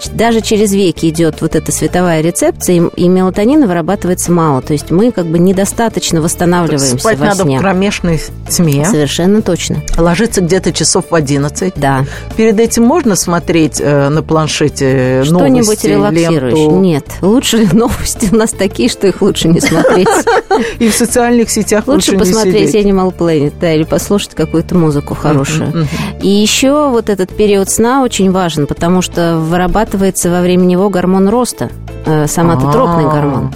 даже 0.09 0.40
через 0.40 0.73
веки 0.73 1.07
идет 1.07 1.40
вот 1.42 1.54
эта 1.54 1.71
световая 1.73 2.21
рецепция, 2.21 2.76
и, 2.76 2.83
и 2.97 3.09
мелатонина 3.09 3.66
вырабатывается 3.66 4.33
мало. 4.33 4.62
То 4.62 4.73
есть 4.73 4.90
мы 4.90 5.12
как 5.12 5.26
бы 5.26 5.38
недостаточно 5.38 6.21
восстанавливаемся 6.23 6.99
Спать 6.99 7.19
во 7.19 7.26
надо 7.26 7.42
сне. 7.42 7.59
в 7.59 7.61
кромешной 7.61 8.21
тьме. 8.49 8.85
Совершенно 8.85 9.42
точно. 9.42 9.83
Ложиться 9.99 10.40
где-то 10.40 10.73
часов 10.73 11.07
в 11.11 11.14
11. 11.14 11.75
Да. 11.76 12.04
Перед 12.37 12.59
этим 12.59 12.85
можно 12.85 13.16
смотреть 13.16 13.80
э, 13.80 14.09
на 14.09 14.23
планшете 14.23 15.23
Что-нибудь 15.25 15.66
новости, 15.66 15.87
релаксирующее. 15.87 16.64
ленту? 16.64 16.80
Нет. 16.80 17.04
Лучше 17.21 17.69
новости 17.73 18.28
у 18.33 18.37
нас 18.37 18.50
такие, 18.50 18.88
что 18.88 19.07
их 19.07 19.21
лучше 19.23 19.49
не 19.49 19.61
смотреть. 19.61 20.09
И 20.78 20.88
в 20.88 20.95
социальных 20.95 21.50
сетях 21.50 21.87
Лучше 21.87 22.16
посмотреть. 22.16 22.75
Animal 22.75 23.14
Planet, 23.16 23.52
да, 23.61 23.75
или 23.75 23.85
послушать 23.85 24.35
какую-то 24.35 24.75
музыку 24.75 25.14
хорошую. 25.14 25.87
И 26.23 26.28
еще 26.28 26.88
вот 26.90 27.11
этот 27.11 27.35
период 27.35 27.69
сна 27.69 28.02
очень 28.02 28.30
важен, 28.30 28.66
потому 28.66 29.02
что 29.02 29.38
вырабатывается 29.38 29.89
во 30.30 30.40
время 30.40 30.64
него 30.64 30.88
гормон 30.90 31.28
роста, 31.28 31.70
э, 32.06 32.26
соматотропный 32.26 33.06
А. 33.06 33.11
гормон. 33.11 33.54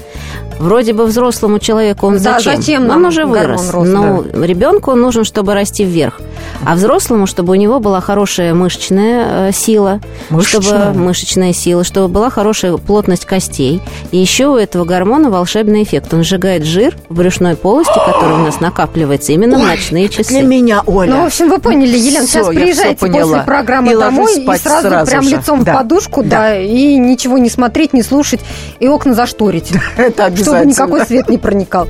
Вроде 0.58 0.92
бы 0.92 1.04
взрослому 1.06 1.58
человеку 1.58 2.06
он 2.06 2.14
Да, 2.18 2.38
зачем? 2.38 2.56
зачем 2.56 2.86
нам 2.86 2.98
он 2.98 3.06
уже 3.06 3.24
вырос. 3.26 3.70
роста? 3.70 3.88
Но 3.90 4.24
ребенку 4.44 4.92
он 4.92 5.00
нужен, 5.00 5.24
чтобы 5.24 5.54
расти 5.54 5.84
вверх. 5.84 6.20
А 6.64 6.74
взрослому, 6.74 7.26
чтобы 7.26 7.52
у 7.52 7.54
него 7.56 7.80
была 7.80 8.00
хорошая 8.00 8.54
мышечная 8.54 9.48
э, 9.48 9.52
сила, 9.52 10.00
Мышечная? 10.30 10.62
чтобы 10.62 10.98
мышечная 10.98 11.52
сила, 11.52 11.84
чтобы 11.84 12.08
была 12.08 12.30
хорошая 12.30 12.76
плотность 12.76 13.24
костей. 13.26 13.82
И 14.12 14.18
еще 14.18 14.46
у 14.46 14.56
этого 14.56 14.84
гормона 14.84 15.30
волшебный 15.30 15.82
эффект. 15.82 16.14
Он 16.14 16.22
сжигает 16.24 16.64
жир 16.64 16.96
в 17.08 17.14
брюшной 17.14 17.56
полости, 17.56 17.92
который 17.94 18.34
у 18.34 18.38
нас 18.44 18.60
накапливается 18.60 19.32
именно 19.32 19.58
в 19.58 19.62
ночные 19.62 20.08
часы. 20.08 20.30
Для 20.30 20.42
меня, 20.42 20.82
Оля. 20.86 21.10
Ну, 21.14 21.22
в 21.22 21.26
общем, 21.26 21.48
вы 21.50 21.58
поняли, 21.58 21.96
Елена, 21.96 22.26
Всё, 22.26 22.44
сейчас 22.44 22.48
приезжайте 22.48 23.06
после 23.06 23.42
программы 23.42 23.92
И 23.92 23.96
домой 23.96 24.40
и 24.42 24.56
сразу, 24.58 24.88
сразу 24.88 25.10
прям 25.10 25.22
же. 25.24 25.30
лицом 25.36 25.64
Да. 25.64 25.74
в 25.74 25.76
подушку, 25.78 26.22
Да. 26.22 26.28
да. 26.38 26.58
и 26.60 26.96
ничего 26.96 27.38
не 27.38 27.50
смотреть, 27.50 27.92
не 27.92 28.02
слушать, 28.02 28.40
и 28.80 28.88
окна 28.88 29.14
зашторить. 29.14 29.72
Это. 29.96 30.30
Чтобы 30.44 30.66
никакой 30.66 31.00
свет 31.00 31.28
не 31.28 31.38
проникал. 31.38 31.86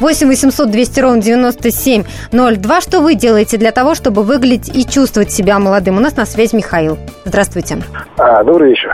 8 0.00 0.26
800 0.26 0.70
200 0.70 1.00
ровно 1.00 1.22
9702. 1.22 2.80
Что 2.80 3.00
вы 3.00 3.14
делаете 3.14 3.56
для 3.56 3.72
того, 3.72 3.94
чтобы 3.94 4.22
выглядеть 4.22 4.74
и 4.74 4.86
чувствовать 4.86 5.30
себя 5.30 5.58
молодым? 5.58 5.96
У 5.96 6.00
нас 6.00 6.16
на 6.16 6.26
связи 6.26 6.56
Михаил. 6.56 6.98
Здравствуйте. 7.24 7.78
А, 8.18 8.44
добрый 8.44 8.70
вечер. 8.70 8.92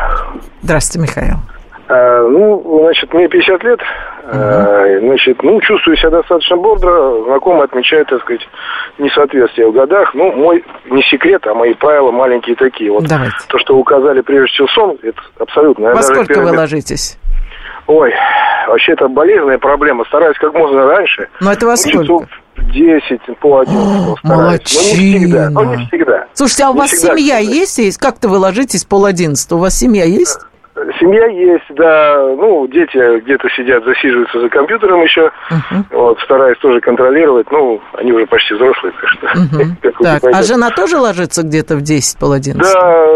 Здравствуйте, 0.62 1.06
Михаил. 1.06 1.36
А, 1.88 2.28
ну, 2.28 2.82
значит, 2.84 3.12
мне 3.12 3.28
50 3.28 3.64
лет. 3.64 3.80
А, 4.32 4.86
значит, 5.00 5.42
ну, 5.42 5.60
чувствую 5.60 5.96
себя 5.96 6.10
достаточно 6.10 6.56
бодро. 6.56 7.24
Знакомые 7.24 7.64
отмечают, 7.64 8.08
так 8.08 8.20
сказать, 8.22 8.42
несоответствие 8.98 9.68
в 9.68 9.72
годах. 9.72 10.14
Ну, 10.14 10.30
мой 10.32 10.64
не 10.88 11.02
секрет, 11.02 11.44
а 11.48 11.54
мои 11.54 11.74
правила 11.74 12.12
маленькие 12.12 12.54
такие. 12.54 12.92
Вот 12.92 13.08
Давайте. 13.08 13.34
то, 13.48 13.58
что 13.58 13.76
указали 13.76 14.20
прежде 14.20 14.46
всего 14.52 14.68
сон, 14.68 14.98
это 15.02 15.20
абсолютно. 15.38 15.88
Во 15.88 15.94
наверное, 15.94 16.14
даже 16.14 16.24
сколько 16.24 16.40
вы 16.40 16.56
ложитесь? 16.56 17.18
Ой, 17.92 18.12
вообще 18.68 18.92
это 18.92 19.08
болезненная 19.08 19.58
проблема. 19.58 20.04
Стараюсь 20.04 20.36
как 20.38 20.54
можно 20.54 20.84
раньше. 20.86 21.28
Ну, 21.40 21.50
это 21.50 21.66
во 21.66 21.76
сколько? 21.76 22.02
часов 22.04 22.24
в 22.56 22.70
10, 22.70 23.20
по 23.40 23.58
11 23.58 24.18
стараюсь. 24.18 24.20
Но 24.22 24.52
не 24.52 24.58
всегда. 24.58 25.50
Но 25.50 25.60
не 25.64 25.66
молодчина. 25.66 25.86
всегда. 25.88 26.24
Слушайте, 26.34 26.64
а 26.64 26.70
у 26.70 26.74
Не 26.74 26.78
вас 26.78 26.90
всегда, 26.92 27.16
семья 27.16 27.40
кстати. 27.40 27.56
есть? 27.56 27.98
Как-то 27.98 28.28
вы 28.28 28.38
ложитесь 28.38 28.84
пол 28.84 29.06
одиннадцатого? 29.06 29.58
У 29.58 29.62
вас 29.62 29.76
семья 29.76 30.04
есть? 30.04 30.38
Семья 30.98 31.26
есть, 31.26 31.64
да. 31.70 32.16
Ну, 32.36 32.66
дети 32.68 33.20
где-то 33.20 33.48
сидят, 33.50 33.84
засиживаются 33.84 34.40
за 34.40 34.48
компьютером 34.48 35.02
еще. 35.02 35.30
Вот, 35.90 36.18
стараюсь 36.20 36.58
тоже 36.58 36.80
контролировать. 36.80 37.50
Ну, 37.50 37.80
они 37.94 38.12
уже 38.12 38.26
почти 38.26 38.54
взрослые, 38.54 38.92
так 39.00 39.10
что... 39.10 39.26
Вот 40.00 40.20
Так, 40.22 40.24
а 40.34 40.42
жена 40.42 40.70
тоже 40.70 40.96
ложится 40.98 41.42
где-то 41.42 41.76
в 41.76 41.82
10, 41.82 42.18
пол 42.18 42.32
одиннадцатого? 42.32 42.82
Да, 42.82 43.06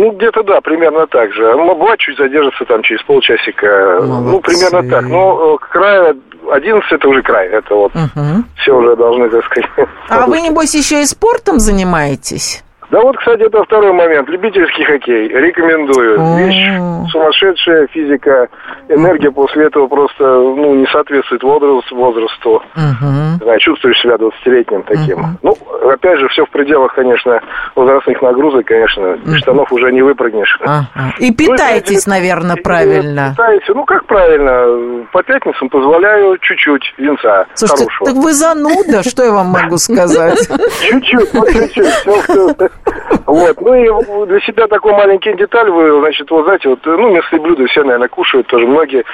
ну, 0.00 0.12
где-то 0.12 0.42
да, 0.42 0.60
примерно 0.60 1.06
так 1.06 1.32
же. 1.34 1.42
Ну, 1.54 1.74
бывает, 1.74 1.98
чуть 1.98 2.16
задержится 2.16 2.64
там 2.64 2.82
через 2.82 3.02
полчасика. 3.02 3.98
Ну, 4.00 4.20
Молодцы. 4.20 4.50
примерно 4.56 4.90
так. 4.90 5.04
Но 5.08 5.58
край 5.58 6.14
11 6.50 6.92
это 6.92 7.08
уже 7.08 7.22
край. 7.22 7.48
Это 7.48 7.74
вот 7.74 7.92
Мгм. 7.94 8.44
все 8.56 8.72
уже 8.76 8.96
должны, 8.96 9.28
так 9.28 9.44
сказать... 9.44 9.68
А 10.08 10.26
вы, 10.26 10.40
небось, 10.42 10.74
еще 10.74 11.02
и 11.02 11.04
спортом 11.04 11.58
занимаетесь? 11.58 12.64
Да 12.90 13.00
вот, 13.00 13.16
кстати, 13.18 13.42
это 13.42 13.62
второй 13.64 13.92
момент. 13.92 14.28
Любительский 14.28 14.84
хоккей. 14.84 15.28
Рекомендую. 15.28 16.20
О. 16.20 16.38
Вещь 16.40 17.10
сумасшедшая, 17.10 17.86
физика, 17.88 18.48
энергия 18.88 19.30
после 19.30 19.66
этого 19.66 19.86
просто 19.88 20.22
ну, 20.24 20.74
не 20.74 20.86
соответствует 20.86 21.42
возрасту. 21.42 21.94
возрасту. 21.96 22.62
Не 22.76 23.44
знаю, 23.44 23.58
чувствуешь 23.60 24.00
себя 24.00 24.14
20-летним 24.16 24.82
таким. 24.84 25.18
Мгм. 25.18 25.38
Ну, 25.42 25.56
опять 25.90 26.18
же, 26.18 26.28
все 26.28 26.44
в 26.46 26.50
пределах, 26.50 26.94
конечно, 26.94 27.40
возрастных 27.74 28.20
нагрузок, 28.22 28.66
конечно. 28.66 29.14
Из 29.24 29.38
штанов 29.38 29.72
уже 29.72 29.90
не 29.92 30.02
выпрыгнешь. 30.02 30.58
Ага. 30.62 30.86
И 31.18 31.30
Ну, 31.30 31.34
питаетесь, 31.36 31.90
если- 31.90 32.10
наверное, 32.10 32.56
правильно. 32.56 33.30
питаетесь, 33.30 33.68
ну, 33.74 33.84
как 33.84 34.04
правильно? 34.06 35.06
По 35.12 35.22
пятницам 35.22 35.68
позволяю 35.68 36.38
чуть-чуть 36.38 36.94
винца 36.98 37.46
Слушайте, 37.54 37.84
хорошего. 37.84 38.06
так 38.14 38.24
вы 38.24 38.32
зануда, 38.32 39.02
что 39.02 39.24
я 39.24 39.32
вам 39.32 39.46
могу 39.48 39.76
сказать? 39.78 40.38
Чуть-чуть, 40.82 41.32
вот 41.34 41.48
чуть-чуть. 41.50 42.70
Вот. 43.26 43.60
Ну 43.60 43.74
и 43.74 44.26
для 44.26 44.40
себя 44.40 44.66
такой 44.66 44.92
маленький 44.92 45.32
деталь 45.34 45.70
вы, 45.70 46.00
значит, 46.00 46.30
вот 46.30 46.44
знаете, 46.44 46.70
вот, 46.70 46.80
ну, 46.84 47.10
мясные 47.10 47.40
блюда 47.40 47.66
все, 47.66 47.82
наверное, 47.82 48.08
кушают 48.08 48.46
тоже 48.48 48.66
многие. 48.66 49.04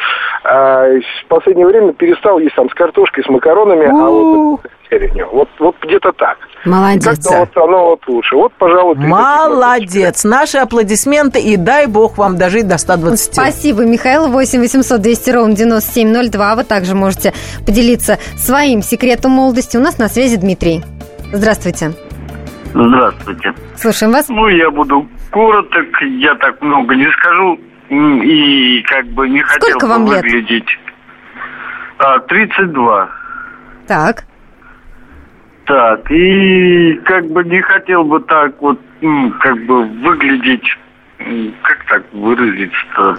А 0.45 0.87
в 0.87 1.29
последнее 1.29 1.67
время 1.67 1.93
перестал 1.93 2.39
есть 2.39 2.55
там 2.55 2.71
с 2.71 2.75
картошкой, 2.75 3.25
с 3.25 3.29
макаронами, 3.29 3.87
а 3.87 4.09
вот 4.09 4.61
с 4.61 4.91
зеленью. 4.91 5.29
Вот, 5.33 5.49
вот 5.59 5.77
где-то 5.83 6.13
так. 6.13 6.39
Молодец. 6.65 7.05
Как-то 7.05 7.39
вот 7.41 7.57
оно 7.65 7.91
вот 7.91 8.09
лучше. 8.09 8.37
Вот, 8.37 8.53
пожалуй, 8.59 8.97
Молодец. 8.97 10.25
Наши 10.25 10.59
аплодисменты 10.59 11.41
и 11.41 11.57
дай 11.57 11.87
бог 11.87 12.19
вам 12.19 12.37
дожить 12.37 12.67
до 12.67 12.79
120. 12.79 13.35
Спасибо, 13.35 13.85
Михаил. 13.85 14.29
8 14.29 14.61
800 14.61 15.01
200 15.01 15.31
ровно 15.31 15.55
9702. 15.55 16.55
Вы 16.55 16.65
также 16.65 16.95
можете 16.95 17.33
поделиться 17.67 18.19
своим 18.37 18.83
секретом 18.83 19.33
молодости. 19.33 19.77
У 19.77 19.81
нас 19.81 19.99
на 19.99 20.09
связи 20.09 20.37
Дмитрий. 20.37 20.83
Здравствуйте. 21.33 21.93
Здравствуйте. 22.77 23.55
Слушаем 23.77 24.13
вас. 24.13 24.29
Ну, 24.29 24.49
я 24.49 24.71
буду 24.71 25.09
короток, 25.31 25.87
я 26.19 26.35
так 26.35 26.61
много 26.61 26.95
не 26.95 27.11
скажу. 27.13 27.59
И 27.89 28.83
как 28.83 29.07
бы 29.09 29.29
не 29.29 29.41
хотел 29.41 29.69
Сколько 29.71 29.87
бы 29.87 29.93
вам 29.93 30.07
лет? 30.13 30.23
выглядеть. 30.23 30.69
А, 31.99 32.19
32. 32.19 33.09
Так. 33.87 34.25
Так, 35.65 36.11
и 36.11 36.95
как 37.05 37.27
бы 37.29 37.43
не 37.45 37.61
хотел 37.63 38.05
бы 38.05 38.21
так 38.21 38.61
вот, 38.61 38.79
как 39.41 39.67
бы 39.67 39.85
выглядеть, 39.85 40.67
как 41.63 41.85
так 41.89 42.03
выразиться-то? 42.13 43.19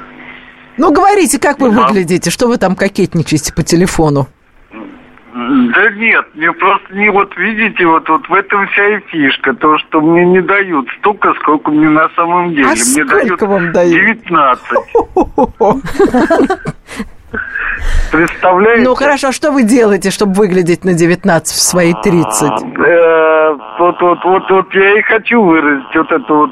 Ну, 0.77 0.91
говорите, 0.93 1.39
как 1.39 1.59
вы 1.59 1.71
Да. 1.71 1.87
выглядите, 1.87 2.29
что 2.29 2.47
вы 2.47 2.57
там 2.57 2.75
кокетничаете 2.75 3.53
по 3.53 3.63
телефону? 3.63 4.27
Да 5.37 5.91
нет, 5.91 6.25
мне 6.33 6.51
просто 6.51 6.95
не 6.95 7.11
вот 7.11 7.37
видите, 7.37 7.85
вот, 7.85 8.09
вот 8.09 8.27
в 8.27 8.33
этом 8.33 8.67
вся 8.69 8.97
и 8.97 8.99
фишка, 9.01 9.53
то, 9.53 9.77
что 9.77 10.01
мне 10.01 10.25
не 10.25 10.41
дают 10.41 10.87
столько, 10.97 11.31
сколько 11.35 11.69
мне 11.69 11.89
на 11.89 12.09
самом 12.15 12.55
деле. 12.55 12.65
А 12.65 12.69
мне 12.69 12.77
сколько 12.77 13.19
дают 13.19 13.41
вам 13.43 13.71
дают? 13.71 13.91
19. 13.91 14.63
Представляете? 18.11 18.83
Ну, 18.83 18.95
хорошо, 18.95 19.27
а 19.27 19.31
что 19.31 19.51
вы 19.51 19.61
делаете, 19.61 20.09
чтобы 20.09 20.33
выглядеть 20.33 20.83
на 20.83 20.93
19 20.93 21.55
в 21.55 21.61
свои 21.61 21.93
30? 21.93 22.49
Э, 22.49 23.53
Вот, 23.77 24.01
вот, 24.01 24.23
вот, 24.23 24.49
вот 24.49 24.73
я 24.73 24.97
и 24.97 25.01
хочу 25.03 25.43
выразить 25.43 25.95
вот 25.95 26.11
эту 26.11 26.35
вот 26.35 26.49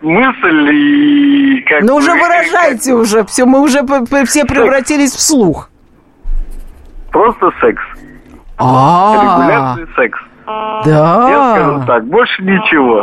мысль 0.00 0.70
и 0.72 1.60
как 1.68 1.82
Ну, 1.82 1.96
уже 1.96 2.12
выражайте 2.12 2.94
уже, 2.94 3.26
все, 3.26 3.44
мы 3.44 3.60
уже 3.60 3.80
все 4.24 4.46
превратились 4.46 5.12
в 5.12 5.20
слух. 5.20 5.68
Просто 7.12 7.50
секс. 7.60 7.82
А, 8.58 9.22
Регулярный 9.22 9.86
секс. 9.96 10.18
Я 10.84 11.54
скажу 11.54 11.78
да. 11.78 11.84
так, 11.86 12.04
больше 12.04 12.42
ничего. 12.42 13.02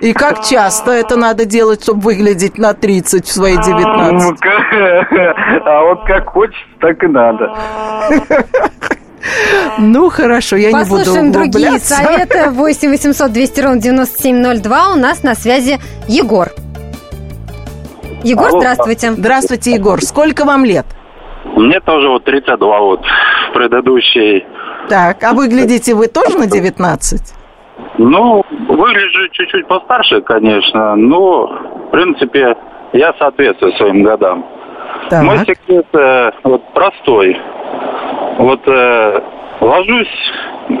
И 0.00 0.12
как 0.12 0.44
часто 0.44 0.90
это 0.90 1.16
надо 1.16 1.46
делать, 1.46 1.82
чтобы 1.82 2.00
выглядеть 2.02 2.58
на 2.58 2.74
30 2.74 3.24
в 3.26 3.32
свои 3.32 3.56
Ну, 3.56 3.62
19? 3.62 4.38
как- 4.40 4.52
А 5.66 5.82
вот 5.82 6.04
как 6.04 6.28
хочется, 6.28 6.60
так 6.80 7.02
и 7.02 7.06
надо. 7.06 7.50
Ну, 9.78 10.08
хорошо, 10.08 10.56
я 10.56 10.72
не 10.72 10.84
буду 10.84 10.96
Послушаем 11.00 11.30
другие 11.30 11.78
советы. 11.78 12.50
8 12.50 12.88
800 12.90 13.30
200 13.30 13.60
ровно 13.60 13.80
9702. 13.80 14.92
У 14.94 14.96
нас 14.96 15.22
на 15.22 15.34
связи 15.34 15.78
Егор. 16.08 16.48
Егор, 18.22 18.48
Алло. 18.48 18.60
здравствуйте. 18.60 19.12
Здравствуйте, 19.12 19.72
Егор. 19.74 20.00
Сколько 20.02 20.44
вам 20.46 20.64
лет? 20.64 20.86
Мне 21.60 21.80
тоже 21.80 22.08
вот 22.08 22.24
32 22.24 22.80
вот 22.80 23.00
в 23.04 23.52
предыдущей. 23.52 24.46
Так, 24.88 25.22
а 25.22 25.34
выглядите 25.34 25.94
вы 25.94 26.08
тоже 26.08 26.38
на 26.38 26.46
19? 26.46 27.20
Ну, 27.98 28.42
выгляжу 28.68 29.28
чуть-чуть 29.32 29.66
постарше, 29.66 30.20
конечно, 30.22 30.96
но, 30.96 31.46
в 31.46 31.90
принципе, 31.90 32.56
я 32.92 33.14
соответствую 33.18 33.72
своим 33.74 34.02
годам. 34.02 34.46
Так. 35.10 35.22
Мой 35.22 35.38
секрет 35.38 35.86
э, 35.92 36.30
вот 36.44 36.62
простой. 36.72 37.38
Вот 38.38 38.66
э, 38.66 39.20
ложусь 39.60 40.32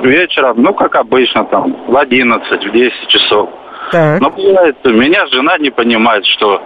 вечером, 0.02 0.62
ну, 0.62 0.72
как 0.74 0.94
обычно, 0.96 1.44
там, 1.44 1.76
в 1.88 1.96
11, 1.96 2.66
в 2.66 2.72
10 2.72 3.08
часов. 3.08 3.50
Так. 3.92 4.20
Но 4.20 4.30
бывает, 4.30 4.76
меня 4.84 5.26
жена 5.26 5.58
не 5.58 5.70
понимает, 5.70 6.24
что 6.26 6.62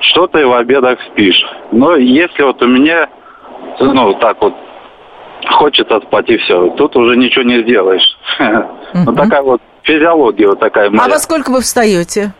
что 0.00 0.26
ты 0.26 0.46
в 0.46 0.52
обедах 0.52 0.98
спишь. 1.12 1.40
Но 1.72 1.96
если 1.96 2.42
вот 2.42 2.60
у 2.62 2.66
меня, 2.66 3.08
ну, 3.80 4.14
так 4.14 4.36
вот, 4.40 4.54
хочется 5.50 6.00
спать 6.00 6.28
и 6.30 6.36
все, 6.38 6.70
тут 6.70 6.96
уже 6.96 7.16
ничего 7.16 7.44
не 7.44 7.62
сделаешь. 7.62 8.18
Вот 8.94 9.16
такая 9.16 9.42
вот 9.42 9.60
физиология 9.82 10.46
вот 10.46 10.60
такая 10.60 10.86
А 10.86 10.90
моя. 10.90 11.08
во 11.08 11.18
сколько 11.18 11.50
вы 11.50 11.60
встаете? 11.62 12.32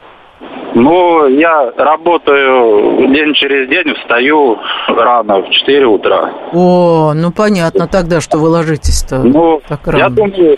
Ну, 0.77 1.27
я 1.27 1.73
работаю 1.77 3.09
день 3.13 3.35
через 3.35 3.69
день, 3.69 3.93
встаю 3.97 4.59
рано, 4.89 5.41
в 5.43 5.51
4 5.51 5.87
утра. 5.87 6.31
О, 6.53 7.13
ну 7.15 7.33
понятно 7.33 7.87
тогда, 7.89 8.21
что 8.21 8.39
вы 8.39 8.49
ложитесь-то 8.49 9.19
Ну, 9.25 9.61
так 9.69 9.81
я 9.87 9.93
рано. 9.93 10.11
думаю, 10.17 10.57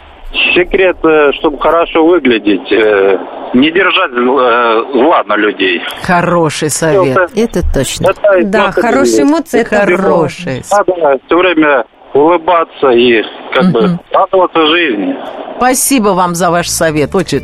секрет, 0.54 0.96
э, 1.04 1.32
чтобы 1.32 1.58
хорошо 1.60 2.06
выглядеть, 2.06 2.70
э, 2.72 3.18
не 3.56 3.70
держать 3.70 4.10
э, 4.12 4.92
зла 4.92 5.22
на 5.24 5.36
людей. 5.36 5.80
Хороший 6.02 6.70
совет. 6.70 7.16
Это 7.34 7.62
точно. 7.74 8.08
Это 8.10 8.42
Да, 8.44 8.62
просто 8.64 8.82
хорошие 8.82 9.22
эмоции 9.22 9.60
это 9.60 9.76
Хороший. 9.96 10.62
Надо 10.70 11.18
все 11.26 11.36
время 11.38 11.84
улыбаться 12.12 12.90
и 12.90 13.22
как 13.54 13.72
бы 13.72 13.98
радоваться 14.12 14.66
жизни. 14.68 15.16
Спасибо 15.56 16.08
вам 16.10 16.34
за 16.34 16.50
ваш 16.50 16.68
совет. 16.68 17.14
Очень 17.14 17.42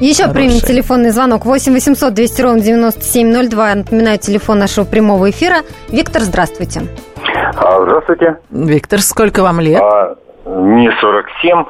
Еще 0.00 0.24
Хороший. 0.24 0.34
примем 0.34 0.60
телефонный 0.60 1.10
звонок 1.10 1.44
8 1.44 1.72
800 1.72 2.14
200 2.14 2.42
ровно 2.42 2.60
9702. 2.60 3.68
Я 3.68 3.74
напоминаю, 3.76 4.18
телефон 4.18 4.58
нашего 4.58 4.84
прямого 4.84 5.28
эфира. 5.30 5.58
Виктор, 5.90 6.22
здравствуйте. 6.22 6.80
А, 7.56 7.82
Здравствуйте. 7.84 8.38
Виктор, 8.50 9.00
сколько 9.00 9.42
вам 9.42 9.60
лет? 9.60 9.80
А, 9.82 10.14
Мне 10.46 10.90
47. 11.00 11.64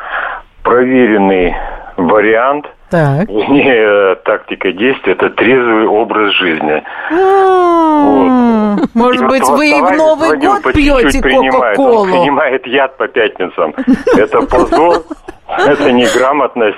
Проверенный 0.63 1.55
вариант. 1.97 2.67
Так. 2.93 3.27
Не 3.31 3.65
э, 3.67 4.17
тактика 4.25 4.71
действия, 4.71 5.15
это 5.15 5.31
трезвый 5.31 5.87
образ 5.87 6.35
жизни. 6.35 6.83
М, 7.11 8.77
Может 8.95 9.23
И 9.23 9.27
быть, 9.27 9.49
вы 9.49 9.71
и 9.71 9.81
в 9.81 9.91
Новый 9.97 10.37
год 10.39 10.63
пьете 10.75 11.23
принимает. 11.23 11.79
Он 11.79 11.87
Кока-Колу? 11.87 12.05
принимает 12.05 12.67
яд 12.67 12.97
по 12.99 13.09
пятницам. 13.09 13.75
Это 14.15 14.43
позор, 14.43 14.97
это 15.49 15.91
неграмотность. 15.91 16.77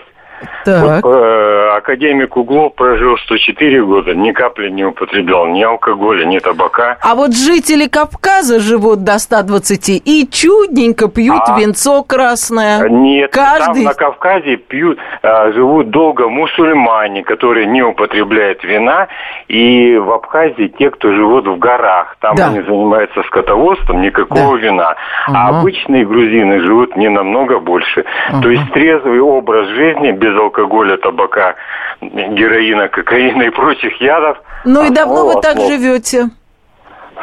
Так. 0.64 1.04
Вот, 1.04 1.12
э, 1.14 1.68
академик 1.76 2.36
Углов 2.36 2.74
прожил 2.74 3.16
104 3.18 3.84
года, 3.84 4.14
ни 4.14 4.32
капли 4.32 4.68
не 4.70 4.84
употреблял 4.84 5.46
ни 5.46 5.62
алкоголя, 5.62 6.24
ни 6.24 6.38
табака. 6.38 6.96
А 7.02 7.14
вот 7.14 7.34
жители 7.34 7.86
Кавказа 7.86 8.60
живут 8.60 9.04
до 9.04 9.18
120 9.18 10.02
и 10.04 10.26
чудненько 10.30 11.08
пьют 11.08 11.42
А. 11.46 11.58
венцо 11.58 12.02
красное. 12.02 12.88
Нет, 12.88 13.30
Каждый... 13.32 13.84
там 13.84 13.84
на 13.84 13.94
Кавказе 13.94 14.56
пьют, 14.56 14.98
а, 15.22 15.52
живут 15.52 15.90
долго 15.90 16.28
мусульмане, 16.28 17.22
которые 17.24 17.66
не 17.66 17.82
употребляют 17.82 18.64
вина, 18.64 19.08
и 19.48 19.96
в 19.98 20.10
Абхазии 20.12 20.68
те, 20.78 20.90
кто 20.90 21.12
живут 21.12 21.46
в 21.46 21.58
горах, 21.58 22.16
там 22.20 22.34
Да. 22.36 22.48
они 22.48 22.62
занимаются 22.62 23.22
скотоводством, 23.24 24.00
никакого 24.02 24.56
вина. 24.56 24.94
А 25.28 25.48
Ага. 25.48 25.58
обычные 25.60 26.06
грузины 26.06 26.60
живут 26.60 26.96
не 26.96 27.08
намного 27.08 27.58
больше. 27.60 28.04
То 28.42 28.48
есть 28.48 28.72
трезвый 28.72 29.20
образ 29.20 29.68
жизни 29.68 30.12
без 30.24 30.38
алкоголя, 30.38 30.96
табака, 30.96 31.54
героина, 32.00 32.88
кокаина 32.88 33.42
и 33.42 33.50
прочих 33.50 34.00
ядов. 34.00 34.38
Ну 34.64 34.82
и 34.82 34.88
основа 34.88 34.94
давно 34.94 35.26
вы 35.26 35.40
так 35.42 35.58
живете? 35.58 36.30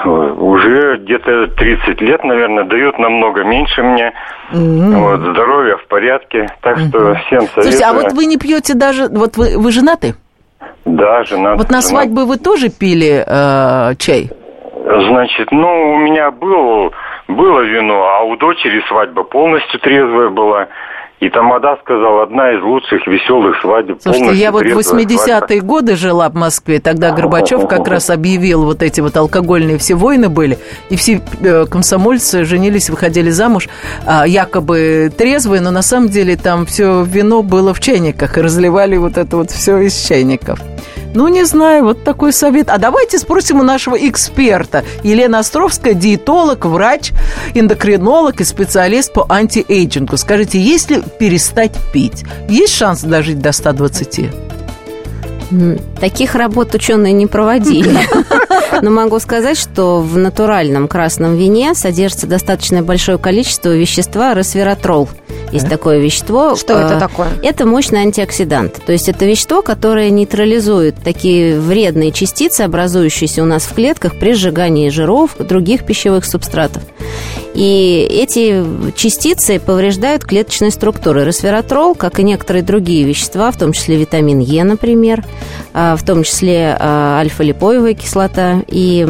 Уже 0.06 0.98
где-то 0.98 1.48
30 1.48 2.02
лет, 2.02 2.24
наверное, 2.24 2.64
дают 2.64 2.98
намного 2.98 3.44
меньше 3.44 3.84
мне. 3.84 4.14
Вот, 4.52 5.20
здоровье 5.20 5.78
в 5.78 5.88
порядке. 5.88 6.48
Так 6.62 6.78
что 6.80 7.16
всем 7.16 7.42
советую. 7.42 7.64
Слушайте, 7.64 7.86
а 7.86 7.94
вот 7.94 8.14
вы 8.14 8.26
не 8.26 8.38
пьете 8.38 8.74
даже... 8.74 9.08
Вот 9.08 9.38
вы, 9.38 9.58
вы 9.58 9.72
женаты? 9.72 10.16
Да, 10.86 11.24
жена. 11.24 11.56
Вот 11.56 11.70
на 11.72 11.82
свадьбы 11.82 12.26
вы 12.26 12.38
тоже 12.38 12.70
пили 12.70 13.24
э, 13.26 13.96
чай? 13.96 14.30
Значит, 14.84 15.52
ну, 15.52 15.94
у 15.94 15.98
меня 15.98 16.32
был, 16.32 16.92
было 17.28 17.62
вино, 17.62 18.04
а 18.04 18.24
у 18.24 18.36
дочери 18.38 18.82
свадьба 18.88 19.24
полностью 19.24 19.80
трезвая 19.80 20.30
была. 20.30 20.68
И 21.22 21.30
Тамада 21.30 21.78
сказал, 21.84 22.22
одна 22.22 22.52
из 22.52 22.64
лучших 22.64 23.06
веселых 23.06 23.56
свадеб. 23.62 24.00
Слушайте, 24.02 24.34
я 24.34 24.52
вот 24.52 24.64
в 24.64 24.66
трезвая 24.66 25.04
80-е 25.04 25.38
свадьба. 25.38 25.68
годы 25.68 25.96
жила 25.96 26.28
в 26.30 26.34
Москве, 26.34 26.80
тогда 26.80 27.12
Горбачев 27.12 27.68
как 27.68 27.88
раз 27.88 28.10
объявил, 28.10 28.66
вот 28.66 28.82
эти 28.82 29.02
вот 29.02 29.16
алкогольные 29.16 29.78
все 29.78 29.94
войны 29.94 30.30
были, 30.30 30.58
и 30.90 30.96
все 30.96 31.22
э, 31.44 31.66
комсомольцы 31.68 32.44
женились, 32.44 32.90
выходили 32.90 33.30
замуж, 33.30 33.70
а, 34.08 34.26
якобы 34.26 35.14
трезвые, 35.16 35.62
но 35.62 35.70
на 35.70 35.84
самом 35.84 36.10
деле 36.10 36.36
там 36.38 36.66
все 36.66 37.04
вино 37.04 37.44
было 37.44 37.76
в 37.76 37.80
чайниках, 37.80 38.40
и 38.40 38.42
разливали 38.42 38.98
вот 38.98 39.18
это 39.20 39.38
вот 39.38 39.52
все 39.52 39.78
из 39.78 39.96
чайников. 40.04 40.60
Ну, 41.14 41.28
не 41.28 41.44
знаю, 41.44 41.84
вот 41.84 42.04
такой 42.04 42.32
совет. 42.32 42.70
А 42.70 42.78
давайте 42.78 43.18
спросим 43.18 43.60
у 43.60 43.64
нашего 43.64 43.96
эксперта. 43.96 44.84
Елена 45.04 45.40
Островская, 45.40 45.94
диетолог, 45.94 46.66
врач, 46.66 47.12
эндокринолог 47.54 48.40
и 48.40 48.46
специалист 48.46 49.12
по 49.12 49.26
антиэйджингу. 49.30 50.16
Скажите, 50.16 50.60
если 50.60 51.04
перестать 51.20 51.74
пить, 51.94 52.24
есть 52.50 52.74
шанс 52.76 53.02
дожить 53.02 53.40
до 53.40 53.52
120? 53.52 54.30
М, 55.52 55.80
Таких 56.00 56.36
работ 56.36 56.74
ученые 56.74 57.14
не 57.14 57.28
проводили. 57.28 58.00
Но 58.82 58.90
могу 58.90 59.20
сказать, 59.20 59.58
что 59.58 60.00
в 60.00 60.18
натуральном 60.18 60.88
красном 60.88 61.36
вине 61.36 61.76
содержится 61.76 62.26
достаточно 62.26 62.82
большое 62.82 63.18
количество 63.18 63.76
вещества 63.76 64.34
ресвератрол. 64.34 65.10
Есть 65.52 65.68
такое 65.68 66.00
вещество. 66.00 66.56
Что 66.56 66.80
это 66.80 66.94
Э, 66.96 67.00
такое? 67.00 67.28
Это 67.44 67.66
мощный 67.66 68.00
антиоксидант. 68.00 68.82
То 68.86 68.94
есть 68.94 69.10
это 69.10 69.26
вещество, 69.26 69.62
которое 69.62 70.10
нейтрализует 70.10 70.96
такие 71.04 71.60
вредные 71.60 72.14
частицы, 72.14 72.62
образующиеся 72.62 73.44
у 73.44 73.46
нас 73.46 73.64
в 73.64 73.74
клетках 73.76 74.18
при 74.18 74.32
сжигании 74.34 74.88
жиров, 74.90 75.36
других 75.38 75.86
пищевых 75.86 76.24
субстратов. 76.24 76.82
И 77.54 78.08
эти 78.10 78.64
частицы 78.96 79.60
повреждают 79.60 80.24
клеточные 80.24 80.72
структуры. 80.72 81.26
Ресвератрол, 81.26 81.96
как 81.96 82.20
и 82.20 82.24
некоторые 82.24 82.64
другие 82.64 83.04
вещества, 83.04 83.52
в 83.52 83.58
том 83.58 83.74
числе 83.74 83.98
витамин 83.98 84.40
Е, 84.40 84.64
например, 84.64 85.26
а, 85.74 85.96
в 85.96 86.04
том 86.04 86.24
числе 86.24 86.76
а, 86.80 87.20
альфа-липоевая 87.20 87.94
кислота 87.94 88.64
и 88.68 89.06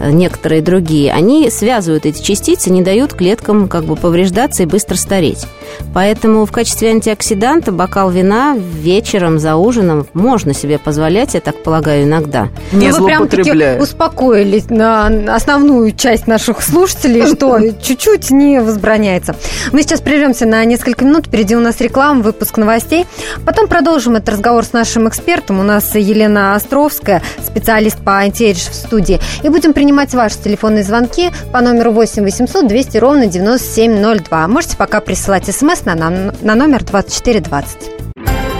некоторые 0.00 0.62
другие, 0.62 1.12
они 1.12 1.50
связывают 1.50 2.06
эти 2.06 2.22
частицы, 2.22 2.70
не 2.70 2.82
дают 2.82 3.14
клеткам 3.14 3.68
как 3.68 3.84
бы 3.84 3.96
повреждаться 3.96 4.62
и 4.62 4.66
быстро 4.66 4.96
стареть. 4.96 5.46
Поэтому 5.94 6.46
в 6.46 6.52
качестве 6.52 6.90
антиоксиданта 6.90 7.72
бокал 7.72 8.10
вина 8.10 8.56
вечером 8.56 9.38
за 9.38 9.56
ужином 9.56 10.06
можно 10.14 10.54
себе 10.54 10.78
позволять, 10.78 11.34
я 11.34 11.40
так 11.40 11.62
полагаю, 11.62 12.04
иногда. 12.04 12.48
Не 12.72 12.90
Ну, 12.90 13.00
вы 13.00 13.06
прям 13.06 13.28
таки 13.28 13.52
успокоили 13.80 14.62
на 14.68 15.06
основную 15.34 15.92
часть 15.92 16.26
наших 16.26 16.62
слушателей, 16.62 17.26
что 17.26 17.58
чуть-чуть 17.82 18.30
не 18.30 18.60
возбраняется. 18.60 19.36
Мы 19.72 19.82
сейчас 19.82 20.00
прервемся 20.00 20.46
на 20.46 20.64
несколько 20.64 21.04
минут. 21.04 21.26
Впереди 21.26 21.56
у 21.56 21.60
нас 21.60 21.80
реклама, 21.80 22.22
выпуск 22.22 22.56
новостей. 22.56 23.06
Потом 23.44 23.66
продолжим 23.66 24.16
этот 24.16 24.30
разговор 24.30 24.64
с 24.64 24.72
нашим 24.72 25.08
экспертом. 25.08 25.60
У 25.60 25.62
нас 25.62 25.94
Елена 25.94 26.54
Островская, 26.54 27.22
специалист 27.44 27.98
по 27.98 28.16
антиэйдж 28.16 28.70
в 28.70 28.74
студии. 28.74 29.20
И 29.42 29.48
будем 29.48 29.72
принимать 29.72 29.87
ваши 29.92 30.38
телефонные 30.38 30.84
звонки 30.84 31.30
по 31.52 31.60
номеру 31.60 31.92
8 31.92 32.22
800 32.22 32.66
200 32.66 32.98
ровно 32.98 33.26
9702. 33.26 34.48
Можете 34.48 34.76
пока 34.76 35.00
присылать 35.00 35.46
смс 35.54 35.84
на, 35.84 35.94
нам- 35.94 36.32
на 36.42 36.54
номер 36.54 36.84
2420. 36.84 37.90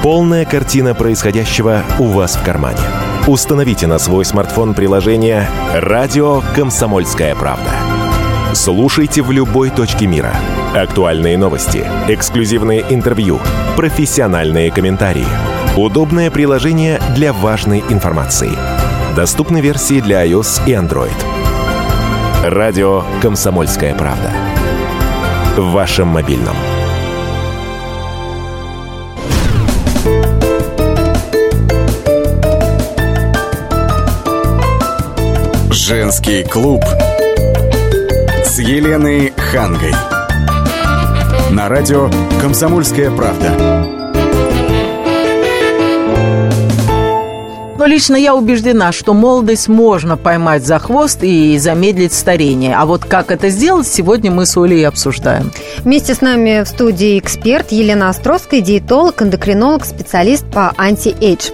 Полная 0.03 0.45
картина 0.45 0.95
происходящего 0.95 1.83
у 1.99 2.05
вас 2.05 2.37
в 2.37 2.45
кармане. 2.45 2.79
Установите 3.27 3.87
на 3.87 3.99
свой 3.99 4.25
смартфон 4.25 4.73
приложение 4.75 5.49
«Радио 5.75 6.43
Комсомольская 6.55 7.35
правда». 7.35 7.71
Слушайте 8.55 9.23
в 9.23 9.31
любой 9.31 9.71
точке 9.71 10.07
мира. 10.07 10.33
Актуальные 10.75 11.37
новости, 11.37 11.85
эксклюзивные 12.09 12.85
интервью, 12.89 13.39
профессиональные 13.77 14.71
комментарии. 14.71 15.27
Удобное 15.77 16.31
приложение 16.31 17.01
для 17.15 17.33
важной 17.33 17.85
информации. 17.91 18.78
Доступны 19.17 19.61
версии 19.61 20.01
для 20.01 20.25
iOS 20.27 20.63
и 20.67 20.73
Android. 20.73 21.11
Радио 22.45 23.03
«Комсомольская 23.21 23.95
правда». 23.95 24.33
В 25.57 25.73
вашем 25.73 26.09
мобильном. 26.09 26.55
Женский 35.71 36.45
клуб 36.45 36.85
с 38.45 38.59
Еленой 38.59 39.33
Хангой. 39.37 39.95
На 41.51 41.69
радио 41.69 42.11
«Комсомольская 42.41 43.11
правда». 43.11 43.98
Лично 47.89 48.17
я 48.17 48.35
убеждена, 48.35 48.93
что 48.93 49.15
молодость 49.15 49.69
можно 49.69 50.17
поймать 50.17 50.65
за 50.65 50.79
хвост 50.79 51.23
и 51.23 51.59
замедлить 51.59 52.13
старение. 52.13 52.77
А 52.77 52.87
вот 52.87 53.05
как 53.05 53.31
это 53.31 53.49
сделать, 53.49 53.89
сегодня 53.89 54.31
мы 54.31 54.47
с 54.47 54.57
Олей 54.57 54.87
обсуждаем. 54.87 55.51
Вместе 55.79 56.15
с 56.15 56.21
нами 56.21 56.65
в 56.65 56.69
студии 56.69 57.19
эксперт 57.19 57.73
Елена 57.73 58.11
Островская, 58.11 58.61
диетолог, 58.61 59.23
эндокринолог, 59.23 59.85
специалист 59.85 60.45
по 60.51 60.73
anti-age. 60.77 61.51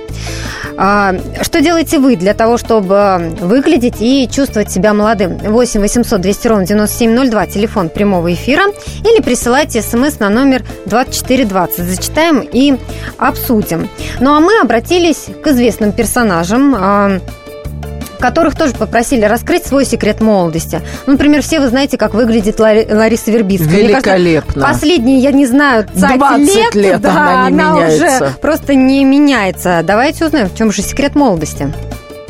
А, 0.77 1.15
что 1.43 1.61
делаете 1.61 1.99
вы 1.99 2.17
для 2.17 2.35
того, 2.35 2.59
чтобы 2.59 3.35
выглядеть 3.41 3.97
и 4.01 4.29
чувствовать 4.31 4.71
себя 4.71 4.93
молодым? 4.93 5.39
8 5.39 5.81
800 5.81 6.21
200 6.21 6.49
ровно 6.49 6.67
9702, 6.67 7.47
телефон 7.47 7.89
прямого 7.89 8.33
эфира. 8.33 8.65
Или 9.01 9.21
присылайте 9.23 9.83
смс 9.83 10.19
на 10.19 10.31
номер 10.31 10.65
2420. 10.87 11.79
Зачитаем 11.79 12.41
и 12.41 12.77
обсудим. 13.19 13.89
Ну 14.21 14.35
а 14.35 14.41
мы 14.41 14.61
обратились 14.61 15.27
к 15.43 15.47
известным 15.49 15.93
персонажам, 15.93 16.75
а, 16.77 17.21
которых 18.25 18.57
тоже 18.57 18.73
попросили 18.73 19.27
раскрыть 19.27 19.67
свой 19.67 19.85
секрет 19.85 20.23
молодости. 20.23 20.81
Ну, 21.07 21.13
например, 21.13 21.43
все 21.43 21.61
вы 21.61 21.67
знаете, 21.67 21.99
как 21.99 22.15
выглядит 22.15 22.59
Лари, 22.59 22.87
Лариса 22.91 23.31
Вербицкая. 23.31 23.83
Великолепно. 23.83 24.63
Кажется, 24.63 24.73
последние, 24.73 25.19
я 25.19 25.31
не 25.31 25.45
знаю, 25.45 25.85
20 25.93 26.57
лет, 26.57 26.75
лет 26.75 27.01
да, 27.03 27.11
она 27.11 27.51
не 27.51 27.61
она 27.61 27.75
меняется. 27.75 28.25
уже 28.25 28.33
просто 28.41 28.75
не 28.75 29.05
меняется. 29.05 29.83
Давайте 29.85 30.25
узнаем, 30.25 30.49
в 30.49 30.57
чем 30.57 30.73
же 30.73 30.81
секрет 30.81 31.15
молодости. 31.15 31.67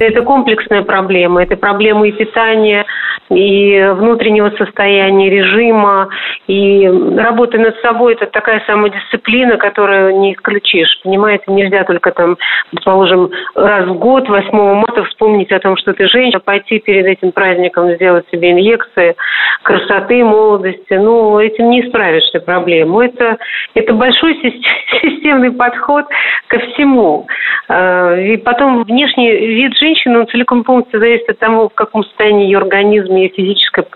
Это 0.00 0.22
комплексная 0.22 0.82
проблема. 0.82 1.44
Это 1.44 1.54
проблема 1.54 2.08
и 2.08 2.10
питания, 2.10 2.84
и 3.30 3.90
внутреннего 3.94 4.50
состояния, 4.50 5.30
режима, 5.30 6.08
и 6.46 6.86
работа 7.16 7.58
над 7.58 7.76
собой. 7.80 8.14
Это 8.14 8.26
такая 8.26 8.62
самодисциплина, 8.66 9.56
которую 9.56 10.18
не 10.18 10.34
исключишь. 10.34 11.00
Понимаете, 11.02 11.44
нельзя 11.48 11.84
только 11.84 12.12
там, 12.12 12.36
предположим, 12.70 13.30
раз 13.54 13.86
в 13.86 13.94
год, 13.94 14.28
8 14.28 14.50
марта 14.52 15.04
вспомнить 15.04 15.52
о 15.52 15.60
том, 15.60 15.76
что 15.76 15.92
ты 15.92 16.06
женщина, 16.08 16.40
пойти 16.40 16.78
перед 16.78 17.06
этим 17.06 17.32
праздником 17.32 17.90
сделать 17.94 18.26
себе 18.30 18.52
инъекции 18.52 19.16
красоты, 19.62 20.22
молодости. 20.22 20.92
Ну, 20.92 21.38
этим 21.38 21.70
не 21.70 21.80
исправишь 21.86 22.28
ты 22.32 22.40
проблему. 22.40 23.00
Это, 23.00 23.38
это 23.74 23.94
большой 23.94 24.34
систем- 24.34 25.00
системный 25.02 25.52
подход 25.52 26.04
ко 26.48 26.58
всему. 26.58 27.26
Э, 27.68 28.22
И 28.22 28.36
потом 28.36 28.84
внешний 28.84 29.30
вид 29.30 29.76
женщины, 29.78 30.20
он 30.20 30.28
целиком 30.28 30.64
полностью 30.64 31.00
зависит 31.00 31.28
от 31.30 31.38
того, 31.38 31.68
в 31.68 31.74
каком 31.74 32.04
состоянии 32.04 32.44
ее 32.44 32.58
организм 32.58 33.13
и 33.16 33.28
физическое 33.34 33.86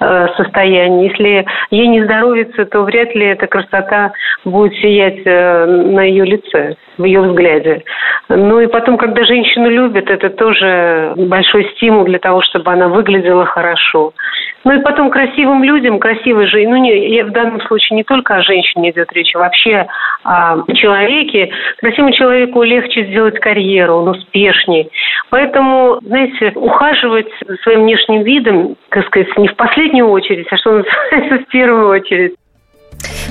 э, 0.00 0.28
состояние. 0.36 1.08
Если 1.08 1.46
ей 1.70 1.86
не 1.88 2.04
здоровится, 2.04 2.64
то 2.66 2.82
вряд 2.82 3.14
ли 3.14 3.26
эта 3.26 3.46
красота 3.46 4.12
будет 4.44 4.74
сиять 4.74 5.22
э, 5.24 5.66
на 5.66 6.02
ее 6.02 6.24
лице, 6.24 6.76
в 6.98 7.04
ее 7.04 7.20
взгляде. 7.22 7.82
Ну 8.28 8.60
и 8.60 8.66
потом, 8.66 8.96
когда 8.98 9.24
женщину 9.24 9.68
любят, 9.68 10.10
это 10.10 10.30
тоже 10.30 11.14
большой 11.16 11.70
стимул 11.76 12.04
для 12.04 12.18
того, 12.18 12.42
чтобы 12.42 12.72
она 12.72 12.88
выглядела 12.88 13.44
хорошо. 13.46 14.12
Ну 14.64 14.72
и 14.72 14.82
потом 14.82 15.10
красивым 15.10 15.62
людям, 15.62 16.00
красивой 16.00 16.46
же, 16.46 16.66
ну 16.66 16.76
не, 16.76 17.22
в 17.22 17.30
данном 17.30 17.60
случае 17.62 17.98
не 17.98 18.02
только 18.02 18.34
о 18.34 18.42
женщине 18.42 18.90
идет 18.90 19.12
речь, 19.12 19.32
а 19.36 19.38
вообще 19.38 19.86
о 20.24 20.56
человеке. 20.74 21.52
Красивому 21.78 22.12
человеку 22.12 22.62
легче 22.64 23.06
сделать 23.06 23.38
карьеру, 23.38 23.98
он 23.98 24.08
успешней. 24.08 24.90
Поэтому, 25.30 26.00
знаете, 26.02 26.52
ухаживать 26.56 27.28
своим 27.62 27.82
внешним 27.82 28.22
видом, 28.22 28.65
так 28.90 29.06
сказать, 29.06 29.28
не 29.36 29.48
в 29.48 29.56
последнюю 29.56 30.08
очередь, 30.08 30.46
а 30.50 30.56
что 30.56 30.70
называется, 30.70 31.44
в 31.46 31.50
первую 31.50 31.88
очередь. 31.88 32.34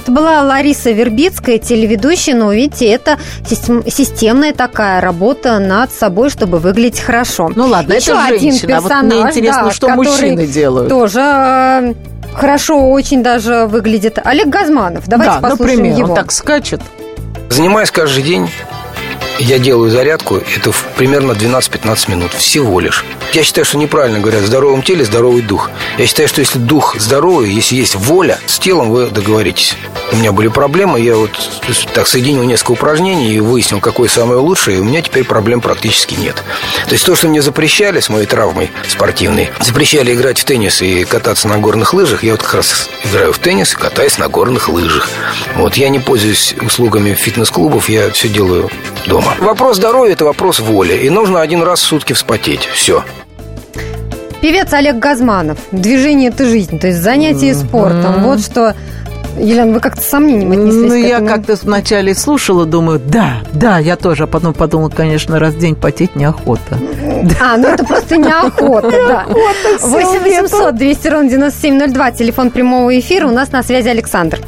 Это 0.02 0.12
была 0.12 0.42
Лариса 0.44 0.92
Вербицкая, 0.92 1.58
телеведущая, 1.58 2.36
но, 2.36 2.54
видите, 2.54 2.88
это 2.88 3.18
систем- 3.44 3.84
системная 3.90 4.54
такая 4.54 5.02
работа 5.02 5.58
над 5.60 5.92
собой, 5.92 6.30
чтобы 6.30 6.60
выглядеть 6.60 7.00
хорошо. 7.00 7.50
Ну 7.56 7.66
ладно, 7.66 7.94
Еще 7.94 8.12
это 8.12 8.26
один 8.26 8.52
женщина. 8.52 8.78
А 8.78 8.82
вот 8.82 8.90
персонаж, 8.90 9.14
мне 9.14 9.22
интересно, 9.32 9.64
да, 9.64 9.72
что 9.72 9.88
который 9.88 10.06
мужчины 10.06 10.46
делают. 10.46 10.90
Тоже 10.90 11.20
э, 11.20 11.94
хорошо 12.34 12.92
очень 12.92 13.24
даже 13.24 13.66
выглядит. 13.66 14.20
Олег 14.24 14.48
Газманов, 14.48 15.08
давайте 15.08 15.36
да, 15.36 15.50
послушаем 15.50 15.80
например, 15.80 15.98
его. 16.00 16.10
он 16.10 16.16
так 16.16 16.32
скачет. 16.32 16.82
Занимаюсь 17.50 17.90
каждый 17.90 18.24
день. 18.24 18.48
Я 19.40 19.60
делаю 19.60 19.92
зарядку, 19.92 20.38
это 20.38 20.72
примерно 20.96 21.34
12-15 21.34 22.10
минут, 22.10 22.34
всего 22.34 22.80
лишь. 22.80 23.04
Я 23.34 23.44
считаю, 23.44 23.66
что 23.66 23.78
неправильно 23.78 24.20
говорят, 24.20 24.44
в 24.44 24.48
здоровом 24.48 24.82
теле 24.82 25.04
здоровый 25.04 25.42
дух. 25.42 25.70
Я 25.98 26.08
считаю, 26.08 26.30
что 26.30 26.40
если 26.40 26.58
дух 26.58 26.96
здоровый, 26.98 27.52
если 27.52 27.76
есть 27.76 27.96
воля, 27.96 28.40
с 28.46 28.60
телом 28.60 28.92
вы 28.92 29.08
договоритесь. 29.08 29.76
У 30.12 30.18
меня 30.18 30.32
были 30.32 30.48
проблемы, 30.48 31.02
я 31.02 31.16
вот 31.16 31.32
так 31.94 32.08
соединил 32.08 32.44
несколько 32.44 32.72
упражнений 32.72 33.34
и 33.34 33.40
выяснил, 33.40 33.82
какое 33.82 34.08
самое 34.08 34.40
лучшее, 34.40 34.78
и 34.78 34.80
у 34.80 34.84
меня 34.86 35.02
теперь 35.02 35.26
проблем 35.26 35.60
практически 35.60 36.14
нет. 36.14 36.36
То 36.88 36.94
есть 36.94 37.06
то, 37.06 37.16
что 37.16 37.28
мне 37.28 37.42
запрещали 37.42 38.00
с 38.00 38.08
моей 38.08 38.26
травмой 38.26 38.72
спортивной, 38.88 39.50
запрещали 39.60 40.14
играть 40.14 40.40
в 40.40 40.46
теннис 40.46 40.82
и 40.82 41.04
кататься 41.04 41.48
на 41.50 41.58
горных 41.58 41.94
лыжах, 41.94 42.24
я 42.24 42.34
вот 42.34 42.44
как 42.44 42.56
раз 42.56 42.90
играю 43.04 43.34
в 43.34 43.40
теннис 43.40 43.74
и 43.74 43.76
катаюсь 43.76 44.18
на 44.18 44.30
горных 44.30 44.70
лыжах. 44.70 45.10
Вот 45.56 45.76
я 45.76 45.90
не 45.90 46.00
пользуюсь 46.00 46.56
услугами 46.62 47.14
фитнес-клубов, 47.14 47.90
я 47.90 48.10
все 48.12 48.30
делаю 48.30 48.70
дома. 49.08 49.25
Вопрос 49.40 49.78
здоровья– 49.78 50.14
это 50.14 50.26
вопрос 50.26 50.60
воли. 50.60 50.94
И 50.94 51.10
нужно 51.10 51.42
один 51.42 51.64
раз 51.64 51.80
в 51.80 51.84
сутки 51.84 52.14
вспотеть. 52.14 52.62
Все. 52.74 53.04
Певец 54.42 54.72
Олег 54.74 54.98
Газманов. 54.98 55.58
Движение– 55.72 56.30
это 56.34 56.46
жизнь, 56.46 56.80
то 56.80 56.88
есть 56.88 57.00
занятие 57.00 57.54
спортом. 57.56 58.24
Вот 58.24 58.40
что... 58.42 58.76
Елена, 59.38 59.74
вы 59.74 59.82
как-то 59.82 60.02
с 60.02 60.06
сомнением 60.06 60.54
отнеслись 60.54 60.92
Ну, 60.94 61.04
к 61.04 61.08
я 61.08 61.20
как-то 61.20 61.56
вначале 61.62 62.16
слушала, 62.16 62.66
думаю, 62.66 63.02
да, 63.06 63.40
да, 63.52 63.80
я 63.80 63.98
тоже, 63.98 64.24
а 64.24 64.28
потом 64.28 64.54
подумала, 64.54 64.88
конечно, 64.88 65.40
раз 65.40 65.56
в 65.56 65.60
день 65.60 65.76
потеть 65.76 66.16
неохота. 66.16 66.80
А, 67.42 67.58
ну 67.58 67.68
это 67.68 67.84
просто 67.84 68.16
неохота, 68.16 68.92
да. 68.92 69.26
8 69.82 70.20
800 70.24 70.76
200 70.76 71.08
ровно 71.10 71.30
9702, 71.30 72.12
телефон 72.12 72.50
прямого 72.50 72.98
эфира. 72.98 73.28
У 73.28 73.32
нас 73.32 73.52
на 73.52 73.62
связи 73.62 73.90
Александр. 73.90 74.40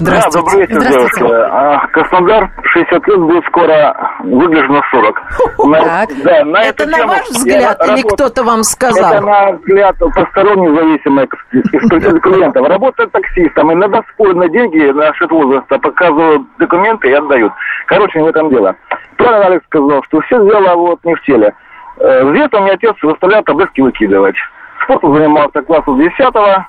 Да, 0.00 0.22
добрый 0.32 0.60
вечер, 0.60 0.80
Здравствуйте. 0.80 1.18
девушка. 1.18 1.88
Краснодар 1.92 2.50
60 2.64 3.06
лет 3.08 3.18
будет 3.20 3.44
скоро, 3.46 4.10
выгляжу 4.24 4.72
на 4.72 4.80
40. 4.90 5.22
На- 5.66 5.84
Так. 5.84 6.08
да, 6.24 6.44
на 6.44 6.62
Это 6.64 6.86
на 6.86 7.06
ваш 7.06 7.18
я 7.18 7.24
взгляд 7.32 7.78
или 7.82 7.88
работаю- 7.90 8.14
кто-то 8.14 8.44
вам 8.44 8.60
Это 8.60 8.68
сказал? 8.68 9.20
на 9.22 9.52
взгляд 9.52 9.96
посторонних 9.98 10.74
зависимых 10.74 11.28
клиентов. 12.22 12.66
Работаю 12.66 13.10
таксистом, 13.10 13.72
иногда 13.72 14.02
спорят 14.14 14.36
на 14.36 14.48
деньги 14.48 14.90
насчет 14.90 15.30
возраста, 15.30 15.78
показывают 15.78 16.42
документы 16.58 17.10
и 17.10 17.12
отдают. 17.12 17.52
Короче, 17.86 18.18
не 18.20 18.24
в 18.24 18.28
этом 18.28 18.48
дело. 18.50 18.76
Правильно 19.16 19.46
Алекс 19.46 19.66
сказал, 19.66 20.02
что 20.04 20.20
все 20.22 20.36
дело 20.38 20.74
вот 20.76 21.04
не 21.04 21.14
в 21.14 21.22
теле. 21.22 21.52
Э, 21.98 22.24
В 22.24 22.32
детстве 22.32 22.60
мне 22.60 22.72
отец 22.72 22.94
заставлял 23.02 23.42
таблетки 23.42 23.82
выкидывать. 23.82 24.36
Спортом 24.84 25.14
занимался 25.14 25.60
классу 25.62 25.94
10 25.96 26.20
Э, 26.20 26.64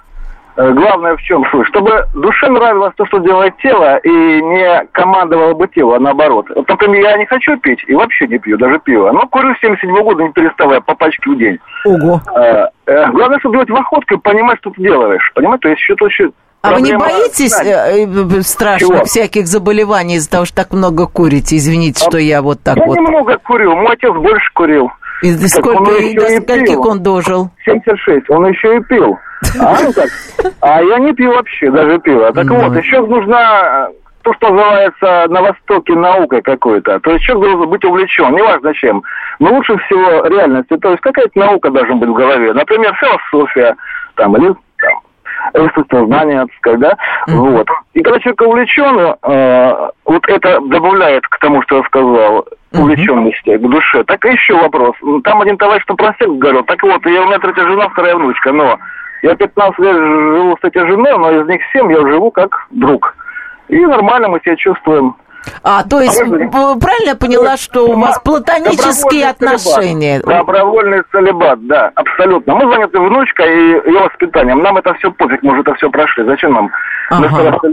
Главное 0.56 1.16
в 1.16 1.22
чем 1.22 1.44
суть? 1.52 1.68
Чтобы 1.68 2.06
душе 2.14 2.50
нравилось 2.50 2.94
то, 2.96 3.06
что 3.06 3.20
делает 3.20 3.56
тело, 3.58 3.98
и 3.98 4.10
не 4.10 4.86
командовало 4.92 5.54
бы 5.54 5.68
тело, 5.68 5.96
а 5.96 6.00
наоборот. 6.00 6.48
Вот, 6.56 6.68
например, 6.68 7.02
я 7.04 7.18
не 7.18 7.26
хочу 7.26 7.58
пить 7.58 7.84
и 7.88 7.94
вообще 7.96 8.28
не 8.28 8.38
пью, 8.38 8.58
даже 8.58 8.80
пиво. 8.80 9.12
Но 9.12 9.28
курю 9.28 9.54
с 9.56 9.60
77 9.62 9.96
года, 10.04 10.24
не 10.24 10.32
переставая, 10.32 10.82
по 10.82 10.96
пачке 10.96 11.30
в 11.30 11.38
день. 11.38 11.58
Ого. 11.86 12.22
Э, 12.36 12.66
э, 12.86 13.12
Главное, 13.12 13.40
чтобы 13.40 13.56
делать 13.56 13.70
в 13.70 13.76
охотку 13.76 14.16
и 14.16 14.18
понимать, 14.18 14.58
что 14.60 14.72
ты 14.72 14.82
делаешь. 14.82 15.32
Понимаете, 15.34 15.62
то 15.62 15.70
есть 15.70 15.82
что-то 15.82 16.06
еще... 16.08 16.32
А 16.64 16.74
вы 16.76 16.82
не 16.82 16.96
боитесь 16.96 17.50
знания. 17.56 18.06
э, 18.06 18.06
э, 18.06 18.42
страшных 18.44 18.90
Чего? 18.98 19.06
всяких 19.06 19.48
заболеваний 19.48 20.16
из-за 20.18 20.30
того, 20.30 20.46
что 20.46 20.58
так 20.58 20.74
много 20.74 21.08
курите? 21.08 21.58
Извините, 21.58 22.04
что 22.06 22.20
я 22.20 22.44
вот 22.44 22.62
так 22.62 22.78
Я 22.78 22.86
вот. 22.86 22.96
немного 22.98 23.38
курил, 23.40 23.76
мой 23.76 23.94
отец 23.94 24.14
больше 24.14 24.52
курил. 24.54 24.92
И 25.22 25.32
до 25.36 25.48
сколько, 25.48 25.78
он 25.78 25.96
и 25.98 26.16
до 26.16 26.28
скольких 26.42 26.66
пил. 26.66 26.88
он 26.88 27.04
дожил? 27.04 27.50
76, 27.66 28.30
он 28.30 28.48
еще 28.48 28.78
и 28.78 28.82
пил. 28.82 29.18
А, 29.60 29.76
ну 29.84 29.92
так. 29.96 30.10
А 30.62 30.82
я 30.82 31.00
не 31.00 31.14
пью 31.14 31.32
вообще, 31.32 31.70
даже 31.72 32.00
пиво. 32.00 32.32
Так 32.34 32.46
Ну. 32.46 32.60
вот, 32.60 32.76
еще 32.76 33.02
нужна 33.02 33.88
э, 33.90 33.94
то, 34.24 34.34
что 34.34 34.50
называется 34.50 35.26
на 35.30 35.42
Востоке 35.42 35.94
наукой 35.96 36.42
какой-то. 36.42 37.00
То 37.00 37.12
есть 37.12 37.24
человек 37.24 37.52
должен 37.52 37.70
быть 37.70 37.86
увлечен, 37.86 38.36
неважно 38.36 38.74
чем. 38.74 39.04
Но 39.40 39.54
лучше 39.54 39.78
всего 39.78 40.26
реальностью. 40.28 40.80
То 40.80 40.90
есть 40.90 41.02
какая-то 41.02 41.38
наука 41.38 41.70
должна 41.70 41.96
быть 41.96 42.10
в 42.10 42.14
голове. 42.14 42.54
Например, 42.54 42.94
философия, 42.96 43.76
там, 44.16 44.36
или 44.38 44.54
знания, 46.06 46.42
так 46.42 46.56
сказать, 46.58 46.80
да? 46.80 46.98
Вот. 47.28 47.68
И 47.94 48.02
когда 48.02 48.20
человек 48.20 48.42
увлечен, 48.42 49.16
э, 49.22 49.90
вот 50.06 50.28
это 50.28 50.60
добавляет 50.62 51.28
к 51.28 51.40
тому, 51.40 51.62
что 51.64 51.78
я 51.78 51.84
сказал, 51.84 52.46
увлеченности 52.74 53.58
к 53.58 53.62
душе. 53.62 54.04
Так 54.06 54.24
еще 54.26 54.56
вопрос. 54.56 54.96
Там 55.24 55.42
один 55.42 55.58
товарищ 55.58 55.84
на 55.88 55.96
проспект 55.96 56.32
говорил, 56.32 56.64
так 56.64 56.82
вот, 56.84 57.06
я, 57.06 57.22
у 57.22 57.26
меня 57.26 57.40
третья 57.40 57.66
жена, 57.68 57.90
вторая 57.90 58.16
внучка, 58.16 58.52
но 58.52 58.80
я 59.24 59.36
15 59.36 59.80
лет 59.80 59.96
живу 59.96 60.58
с 60.62 60.66
этой 60.66 60.88
женой, 60.88 61.18
но 61.18 61.32
из 61.32 61.48
них 61.48 61.62
7 61.74 61.92
я 61.92 62.00
живу 62.00 62.32
как 62.32 62.68
друг. 62.72 63.16
И 63.68 63.86
нормально 63.86 64.30
мы 64.30 64.40
себя 64.42 64.56
чувствуем. 64.56 65.16
А, 65.64 65.84
то 65.84 66.00
есть, 66.02 66.20
п- 66.20 66.28
правильно 66.50 67.10
я 67.10 67.16
поняла, 67.16 67.58
что 67.58 67.88
у 67.88 68.00
вас 68.00 68.20
платонические 68.20 69.30
отношения? 69.30 70.20
целибат. 70.20 70.38
Добровольный 70.40 71.02
целебат, 71.12 71.66
да, 71.68 71.92
абсолютно. 71.96 72.56
Мы 72.56 72.72
заняты 72.72 73.00
внучкой 73.00 73.48
и 73.54 73.90
ее 73.90 74.00
воспитанием. 74.02 74.62
Нам 74.62 74.78
это 74.78 74.94
все 74.96 75.12
пофиг, 75.12 75.42
мы 75.44 75.54
уже 75.54 75.62
это 75.62 75.74
все 75.76 75.90
прошли. 75.90 76.24
Зачем 76.26 76.54
нам 76.54 76.70
Мы 77.12 77.26
Ага. 77.26 77.36
хорошо 77.36 77.68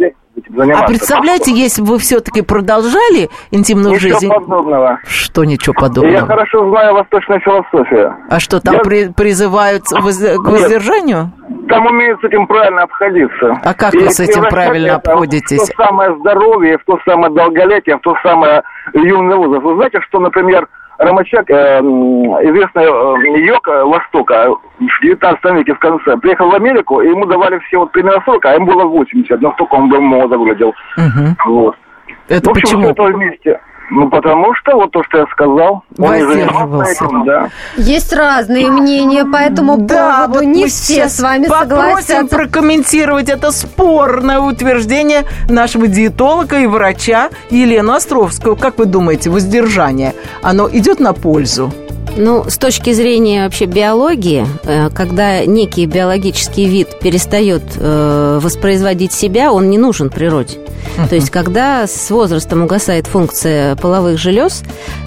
будем 0.47 0.57
заниматься. 0.57 0.85
А 0.85 0.89
представляете, 0.89 1.53
если 1.53 1.83
бы 1.83 1.89
вы 1.89 1.99
все-таки 1.99 2.43
продолжали 2.43 3.29
интимную 3.51 3.95
Ничего 3.95 4.13
жизнь? 4.19 4.29
подобного. 4.29 5.01
Что 5.07 5.45
ничего 5.45 5.75
Я 5.77 5.81
подобного? 5.89 6.27
хорошо 6.27 6.71
знаю 6.71 6.95
восточную 6.95 7.41
философию. 7.41 8.15
А 8.31 8.41
что, 8.41 8.61
там 8.61 8.75
Я- 8.77 8.81
при- 8.81 9.09
призывают 9.13 9.85
воз- 9.91 10.19
к 10.19 10.45
воздержанию? 10.49 11.33
Там 11.69 11.87
умеют 11.87 12.21
с 12.21 12.25
этим 12.25 12.47
правильно 12.47 12.83
обходиться. 12.83 13.59
А 13.63 13.75
как 13.75 13.95
И 13.95 13.99
вы 13.99 14.11
с 14.11 14.21
этим 14.21 14.43
правильно 14.45 14.97
обходитесь? 14.97 15.63
В 15.69 15.77
то 15.77 15.85
самое 15.85 16.17
здоровье, 16.19 16.79
в 16.79 16.85
то 16.85 16.99
самое 17.05 17.33
долголетие, 17.33 17.97
в 17.97 18.01
то 18.01 18.15
самое 18.23 18.63
юный 18.95 19.37
возраст. 19.37 19.63
Вы 19.65 19.75
знаете, 19.77 20.01
что, 20.09 20.19
например, 20.21 20.67
Ромачак, 20.99 21.49
э, 21.49 21.79
известный 21.81 22.85
э, 22.85 23.47
йог 23.47 23.67
Востока, 23.67 24.51
в 24.79 25.03
19 25.03 25.45
веке 25.55 25.75
в 25.75 25.79
конце, 25.79 26.17
приехал 26.17 26.51
в 26.51 26.55
Америку, 26.55 27.01
и 27.01 27.09
ему 27.09 27.25
давали 27.25 27.59
все 27.61 27.79
вот 27.79 27.93
примерно 27.93 28.21
40, 28.25 28.45
а 28.45 28.55
ему 28.55 28.67
было 28.67 28.85
80, 28.85 29.41
настолько 29.41 29.75
он 29.75 29.89
был 29.89 30.01
молодо 30.01 30.37
выглядел. 30.37 30.75
Мгм. 30.97 31.37
Вот. 31.47 31.77
Это 32.29 32.49
в 32.49 32.51
общем, 32.51 32.63
почему? 32.63 32.83
всё 32.83 32.91
это 32.91 33.03
вместе. 33.05 33.61
Ну, 33.91 34.11
потому 34.11 34.55
что, 34.55 34.77
вот 34.77 34.91
то, 34.93 35.03
что 35.05 35.19
я 35.19 35.27
сказал, 35.33 35.83
он 35.99 36.13
не 36.15 36.21
занимался 36.23 36.67
Воздерживался. 36.67 37.05
этим, 37.05 37.25
да. 37.25 37.49
Есть 37.77 38.13
разные 38.13 38.71
мнения 38.71 39.25
по 39.25 39.37
этому 39.37 39.79
Да, 39.79 40.27
поводу. 40.27 40.35
вот 40.41 40.43
Не 40.55 40.67
все 40.67 41.09
с 41.09 41.21
вами 41.21 41.47
попросим 41.47 41.71
согласятся. 41.71 42.37
прокомментировать 42.37 43.29
это 43.31 43.51
спорное 43.51 44.41
утверждение 44.41 45.25
нашего 45.49 45.87
диетолога 45.87 46.59
и 46.59 46.67
врача 46.67 47.31
Елену 47.51 47.93
Островскую. 47.95 48.57
Как 48.57 48.79
вы 48.79 48.85
думаете, 48.87 49.31
воздержание, 49.31 50.15
оно 50.43 50.69
идет 50.71 51.01
на 51.01 51.13
пользу? 51.15 51.73
Ну, 52.17 52.45
с 52.49 52.59
точки 52.59 52.93
зрения 52.93 53.45
вообще 53.45 53.67
биологии, 53.67 54.47
э, 54.65 54.91
когда 54.91 55.45
некий 55.45 55.87
биологический 55.87 56.67
вид 56.67 56.99
перестает 57.01 57.63
э, 57.77 58.41
воспроизводить 58.43 59.13
себя, 59.13 59.53
он 59.53 59.71
не 59.71 59.79
нужен 59.79 60.11
природе. 60.11 60.59
То 61.09 61.15
есть, 61.15 61.31
когда 61.31 61.87
с 61.87 62.11
возрастом 62.11 62.63
угасает 62.63 63.07
функция 63.07 63.77
половых 63.77 64.19
желез, 64.19 64.63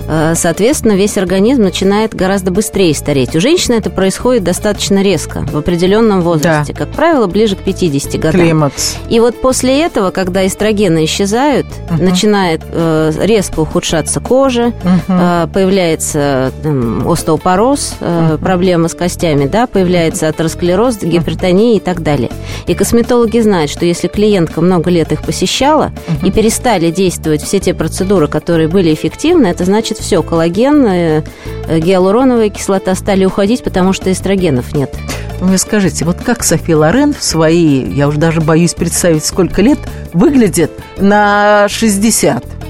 э, 0.07 0.33
соответственно, 0.35 0.93
весь 0.93 1.17
организм 1.17 1.63
начинает 1.63 2.15
гораздо 2.15 2.51
быстрее 2.51 2.93
стареть. 2.93 3.35
У 3.35 3.41
женщины 3.41 3.75
это 3.75 3.89
происходит 3.89 4.43
достаточно 4.43 5.01
резко, 5.01 5.41
в 5.51 5.57
определенном 5.57 6.21
возрасте. 6.21 6.73
Как 6.73 6.89
правило, 6.91 7.27
ближе 7.27 7.55
к 7.55 7.59
50 7.59 8.19
годам. 8.19 8.41
Климакс. 8.41 8.97
И 9.09 9.19
вот 9.19 9.41
после 9.41 9.81
этого, 9.81 10.11
когда 10.11 10.45
эстрогены 10.45 11.05
исчезают, 11.05 11.67
начинает 11.99 12.61
э, 12.71 13.11
резко 13.19 13.59
ухудшаться 13.59 14.19
кожа, 14.19 14.73
э, 15.07 15.47
появляется 15.53 16.51
там, 16.63 16.90
остеопороз, 17.05 17.95
э, 17.99 18.37
проблемы 18.41 18.89
с 18.89 18.93
костями, 18.93 19.47
да, 19.47 19.67
появляется 19.67 20.27
атеросклероз, 20.27 20.97
гипертония 20.97 21.77
и 21.77 21.79
так 21.79 22.01
далее. 22.01 22.29
И 22.67 22.73
косметологи 22.73 23.39
знают, 23.39 23.71
что 23.71 23.85
если 23.85 24.07
клиентка 24.07 24.61
много 24.61 24.89
лет 24.89 25.11
их 25.11 25.21
посещала 25.21 25.91
и 26.23 26.31
перестали 26.31 26.91
действовать 26.91 27.41
все 27.43 27.59
те 27.59 27.73
процедуры, 27.73 28.27
которые 28.27 28.67
были 28.67 28.93
эффективны, 28.93 29.47
это 29.47 29.65
значит 29.65 29.97
все, 29.97 30.21
коллаген, 30.23 30.85
э, 30.85 31.23
э, 31.67 31.79
гиалуроновая 31.79 32.49
кислота 32.49 32.95
стали 32.95 33.25
уходить, 33.25 33.63
потому 33.63 33.93
что 33.93 34.11
эстрогенов 34.11 34.73
нет. 34.73 34.93
Вы 35.39 35.47
мне 35.47 35.57
скажите, 35.57 36.05
вот 36.05 36.17
как 36.23 36.43
Софи 36.43 36.75
Лорен 36.75 37.13
в 37.13 37.23
свои, 37.23 37.83
я 37.91 38.07
уже 38.07 38.19
даже 38.19 38.41
боюсь 38.41 38.75
представить, 38.75 39.25
сколько 39.25 39.61
лет, 39.61 39.79
выглядит 40.13 40.71
на 40.97 41.67
60? 41.67 42.60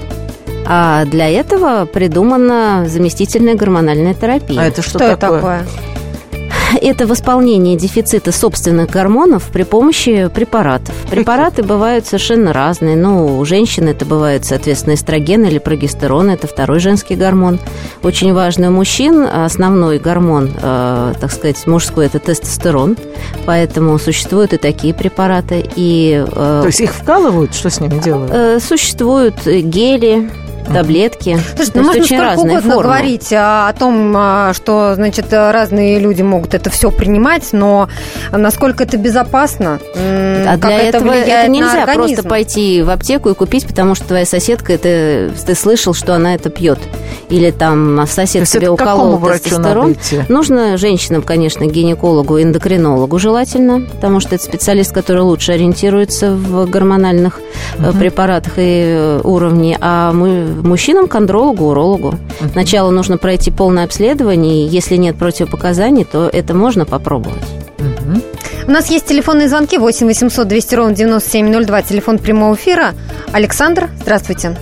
А 0.66 1.04
для 1.04 1.28
этого 1.28 1.84
придумана 1.86 2.84
заместительная 2.88 3.54
гормональная 3.54 4.14
терапия. 4.14 4.60
А 4.60 4.64
это 4.64 4.82
что, 4.82 4.98
Что 4.98 5.16
такое? 5.16 5.40
такое? 5.40 5.66
Это 6.80 7.06
восполнение 7.06 7.76
дефицита 7.76 8.32
собственных 8.32 8.88
гормонов 8.88 9.50
при 9.52 9.62
помощи 9.62 10.30
препаратов. 10.34 10.94
Препараты 11.10 11.62
бывают 11.62 12.06
совершенно 12.06 12.54
разные. 12.54 12.96
Ну, 12.96 13.38
у 13.38 13.44
женщин 13.44 13.88
это 13.88 14.06
бывает, 14.06 14.46
соответственно, 14.46 14.94
эстроген 14.94 15.44
или 15.44 15.58
прогестерон. 15.58 16.30
Это 16.30 16.46
второй 16.46 16.80
женский 16.80 17.14
гормон. 17.14 17.58
Очень 18.02 18.32
важный 18.32 18.68
у 18.68 18.70
мужчин 18.70 19.22
основной 19.26 19.98
гормон, 19.98 20.50
э, 20.62 21.12
так 21.20 21.30
сказать, 21.30 21.66
мужской, 21.66 22.06
это 22.06 22.18
тестостерон. 22.18 22.96
Поэтому 23.44 23.98
существуют 23.98 24.54
и 24.54 24.56
такие 24.56 24.94
препараты. 24.94 25.68
И, 25.76 26.24
э, 26.26 26.60
То 26.62 26.66
есть 26.68 26.80
их 26.80 26.94
вкалывают? 26.94 27.54
Что 27.54 27.68
с 27.68 27.80
ними 27.80 28.00
делают? 28.00 28.30
э, 28.32 28.60
существуют 28.60 29.44
гели, 29.44 30.30
таблетки. 30.72 31.38
Слушайте, 31.54 31.72
То 31.72 31.78
ну 31.78 31.84
можно 31.86 32.02
очень 32.02 32.16
сколько 32.16 32.22
разные 32.24 32.52
угодно 32.52 32.74
формы. 32.74 32.82
говорить 32.82 33.32
а, 33.32 33.68
о 33.68 33.72
том, 33.72 34.14
а, 34.16 34.52
что, 34.54 34.94
значит, 34.94 35.26
разные 35.32 35.98
люди 35.98 36.22
могут 36.22 36.54
это 36.54 36.70
все 36.70 36.90
принимать, 36.90 37.48
но 37.52 37.88
насколько 38.30 38.84
это 38.84 38.96
безопасно, 38.96 39.78
А 39.94 40.58
как 40.58 40.60
для 40.60 40.78
это 40.78 40.98
этого 40.98 41.10
влияет 41.10 41.28
это 41.28 41.48
на 41.48 41.52
нельзя 41.54 41.82
организм. 41.82 42.14
просто 42.14 42.28
пойти 42.28 42.82
в 42.82 42.90
аптеку 42.90 43.30
и 43.30 43.34
купить, 43.34 43.66
потому 43.66 43.94
что 43.94 44.06
твоя 44.06 44.24
соседка 44.26 44.72
это 44.72 45.30
ты 45.46 45.54
слышал, 45.54 45.94
что 45.94 46.14
она 46.14 46.34
это 46.34 46.50
пьет, 46.50 46.78
или 47.28 47.50
там 47.50 48.06
сосед 48.06 48.42
есть 48.42 48.52
тебе 48.52 48.68
уколол 48.70 49.18
тестостерон. 49.20 49.96
Нужно 50.28 50.76
женщинам, 50.76 51.22
конечно, 51.22 51.64
гинекологу, 51.64 52.40
эндокринологу 52.40 53.18
желательно, 53.18 53.80
потому 53.80 54.20
что 54.20 54.34
это 54.34 54.44
специалист, 54.44 54.92
который 54.92 55.22
лучше 55.22 55.52
ориентируется 55.52 56.32
в 56.32 56.68
гормональных 56.68 57.40
э, 57.78 57.92
препаратах 57.92 58.54
и 58.56 58.84
э, 58.86 59.20
уровне, 59.24 59.78
а 59.80 60.12
мы 60.12 60.44
мужчинам 60.66 61.08
к 61.08 61.14
андрологу, 61.14 61.66
урологу. 61.70 62.14
Сначала 62.52 62.90
нужно 62.90 63.18
пройти 63.18 63.50
полное 63.50 63.84
обследование, 63.84 64.64
и 64.64 64.68
если 64.68 64.96
нет 64.96 65.16
противопоказаний, 65.18 66.04
то 66.04 66.28
это 66.32 66.54
можно 66.54 66.84
попробовать. 66.86 67.42
У 68.66 68.70
нас 68.70 68.90
есть 68.90 69.06
телефонные 69.06 69.48
звонки 69.48 69.76
8 69.78 70.06
800 70.06 70.46
200 70.46 70.74
ровно 70.76 70.94
9702, 70.94 71.82
телефон 71.82 72.18
прямого 72.18 72.54
эфира. 72.54 72.92
Александр, 73.32 73.88
здравствуйте. 73.96 74.56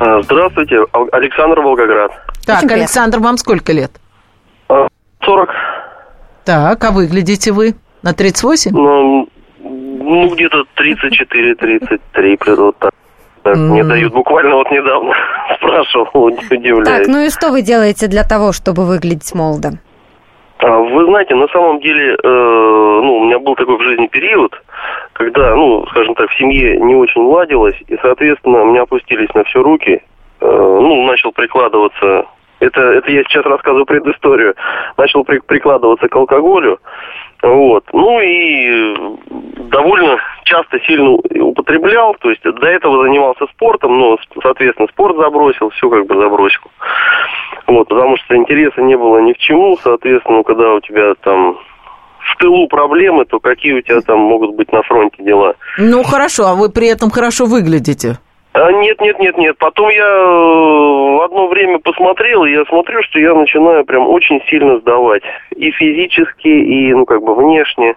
А, 0.00 0.22
Здравствуйте, 0.22 0.76
Ал- 0.92 1.08
Александр 1.12 1.60
Волгоград. 1.60 2.10
Так, 2.46 2.60
приятно. 2.60 2.76
Александр, 2.76 3.18
вам 3.20 3.36
сколько 3.36 3.72
лет? 3.72 3.90
А, 4.68 4.86
40, 5.24 5.48
Так, 6.44 6.82
а 6.84 6.90
выглядите 6.90 7.52
вы 7.52 7.74
на 8.02 8.12
38? 8.12 8.70
ну, 8.72 9.28
ну, 9.60 10.34
где-то 10.34 10.64
34-33, 10.76 12.54
вот 12.56 12.76
так. 12.78 12.90
Так, 13.42 13.56
Мне 13.56 13.84
дают 13.84 14.12
буквально 14.12 14.56
вот 14.56 14.70
недавно 14.70 15.12
спрашивал, 15.56 16.24
удивляюсь. 16.24 16.86
Так, 16.86 17.06
ну 17.06 17.20
и 17.20 17.30
что 17.30 17.50
вы 17.50 17.62
делаете 17.62 18.06
для 18.06 18.24
того, 18.24 18.52
чтобы 18.52 18.84
выглядеть 18.84 19.34
молодо? 19.34 19.78
А, 20.58 20.78
Вы 20.78 21.04
знаете, 21.06 21.34
на 21.34 21.46
самом 21.48 21.80
деле, 21.80 22.14
э, 22.14 22.18
ну, 22.22 23.18
у 23.18 23.24
меня 23.24 23.38
был 23.38 23.54
такой 23.54 23.78
в 23.78 23.82
жизни 23.82 24.08
период, 24.08 24.52
когда, 25.12 25.54
ну, 25.54 25.86
скажем 25.90 26.14
так, 26.14 26.30
в 26.30 26.38
семье 26.38 26.78
не 26.80 26.96
очень 26.96 27.22
ладилось, 27.22 27.76
и, 27.86 27.96
соответственно, 28.02 28.62
у 28.62 28.66
меня 28.66 28.82
опустились 28.82 29.32
на 29.34 29.44
все 29.44 29.62
руки, 29.62 30.02
э, 30.40 30.46
ну, 30.46 31.06
начал 31.06 31.30
прикладываться, 31.30 32.26
это, 32.60 32.80
это 32.80 33.10
я 33.10 33.22
сейчас 33.24 33.44
рассказываю 33.44 33.86
предысторию, 33.86 34.54
начал 34.96 35.24
при- 35.24 35.40
прикладываться 35.40 36.08
к 36.08 36.16
алкоголю, 36.16 36.78
вот, 37.42 37.84
ну 37.92 38.20
и 38.20 38.94
довольно 39.70 40.18
часто 40.44 40.80
сильно 40.80 41.10
употреблял, 41.10 42.16
то 42.20 42.30
есть 42.30 42.42
до 42.42 42.66
этого 42.66 43.04
занимался 43.04 43.46
спортом, 43.54 43.98
но, 43.98 44.18
соответственно, 44.42 44.88
спорт 44.88 45.16
забросил, 45.16 45.70
все 45.70 45.88
как 45.88 46.06
бы 46.06 46.16
забросил. 46.16 46.62
Вот, 47.66 47.88
потому 47.88 48.16
что 48.16 48.34
интереса 48.34 48.80
не 48.82 48.96
было 48.96 49.18
ни 49.18 49.34
в 49.34 49.38
чему, 49.38 49.76
соответственно, 49.76 50.42
когда 50.42 50.72
у 50.74 50.80
тебя 50.80 51.14
там 51.22 51.58
в 52.18 52.36
тылу 52.38 52.66
проблемы, 52.66 53.24
то 53.24 53.38
какие 53.38 53.74
у 53.74 53.82
тебя 53.82 54.00
там 54.00 54.18
могут 54.18 54.56
быть 54.56 54.72
на 54.72 54.82
фронте 54.82 55.22
дела? 55.22 55.54
Ну, 55.78 56.02
хорошо, 56.02 56.46
а 56.46 56.54
вы 56.54 56.70
при 56.70 56.88
этом 56.88 57.10
хорошо 57.10 57.46
выглядите. 57.46 58.18
А, 58.58 58.72
нет, 58.72 59.00
нет, 59.00 59.18
нет, 59.20 59.38
нет. 59.38 59.56
Потом 59.58 59.88
я 59.88 60.04
э, 60.04 61.16
в 61.18 61.22
одно 61.24 61.46
время 61.46 61.78
посмотрел, 61.78 62.44
и 62.44 62.50
я 62.50 62.64
смотрю, 62.64 63.02
что 63.04 63.20
я 63.20 63.32
начинаю 63.34 63.84
прям 63.84 64.08
очень 64.08 64.42
сильно 64.50 64.78
сдавать. 64.78 65.22
И 65.54 65.70
физически, 65.70 66.48
и, 66.48 66.92
ну, 66.92 67.04
как 67.04 67.22
бы 67.22 67.36
внешне. 67.36 67.94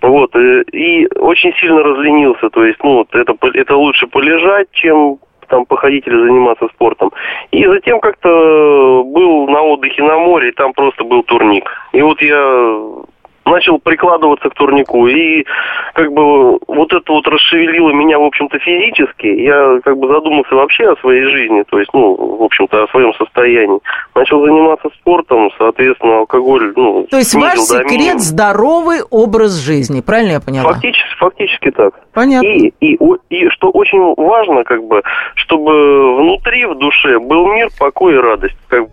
Вот, 0.00 0.34
э, 0.34 0.62
и 0.72 1.06
очень 1.18 1.52
сильно 1.56 1.82
разленился. 1.82 2.48
То 2.48 2.64
есть, 2.64 2.82
ну, 2.82 2.98
вот 2.98 3.14
это, 3.14 3.36
это 3.52 3.76
лучше 3.76 4.06
полежать, 4.06 4.68
чем 4.72 5.18
там 5.48 5.66
походить 5.66 6.06
или 6.06 6.16
заниматься 6.16 6.68
спортом. 6.68 7.12
И 7.50 7.66
затем 7.66 8.00
как-то 8.00 9.02
был 9.04 9.46
на 9.48 9.60
отдыхе 9.60 10.02
на 10.02 10.16
море, 10.16 10.48
и 10.48 10.52
там 10.52 10.72
просто 10.72 11.04
был 11.04 11.22
турник. 11.22 11.68
И 11.92 12.00
вот 12.00 12.22
я 12.22 12.80
начал 13.44 13.78
прикладываться 13.78 14.48
к 14.48 14.54
турнику. 14.54 15.06
И 15.06 15.44
как 15.94 16.12
бы 16.12 16.58
вот 16.66 16.92
это 16.92 17.12
вот 17.12 17.26
расшевелило 17.26 17.90
меня, 17.92 18.18
в 18.18 18.24
общем-то, 18.24 18.58
физически. 18.58 19.26
Я 19.26 19.80
как 19.84 19.96
бы 19.96 20.08
задумался 20.08 20.54
вообще 20.54 20.90
о 20.90 20.96
своей 20.96 21.24
жизни, 21.24 21.64
то 21.68 21.78
есть, 21.78 21.90
ну, 21.92 22.14
в 22.14 22.42
общем-то, 22.42 22.84
о 22.84 22.88
своем 22.88 23.12
состоянии. 23.14 23.80
Начал 24.14 24.44
заниматься 24.44 24.88
спортом, 25.00 25.50
соответственно, 25.58 26.18
алкоголь, 26.18 26.72
ну, 26.76 27.06
То 27.10 27.18
есть 27.18 27.34
ваш 27.34 27.58
секрет 27.58 28.20
здоровый 28.20 29.02
образ 29.10 29.52
жизни, 29.60 30.00
правильно 30.00 30.32
я 30.32 30.40
поняла? 30.40 30.72
Фактически, 30.72 31.16
фактически 31.18 31.70
так. 31.70 31.94
Понятно. 32.12 32.46
И, 32.46 32.72
и, 32.80 32.98
и 33.30 33.48
что 33.50 33.70
очень 33.70 34.14
важно, 34.16 34.64
как 34.64 34.84
бы, 34.84 35.02
чтобы 35.34 36.16
внутри, 36.16 36.66
в 36.66 36.76
душе 36.78 37.18
был 37.18 37.46
мир, 37.46 37.68
покой 37.78 38.14
и 38.14 38.18
радость. 38.18 38.56
Как 38.68 38.82
бы. 38.82 38.90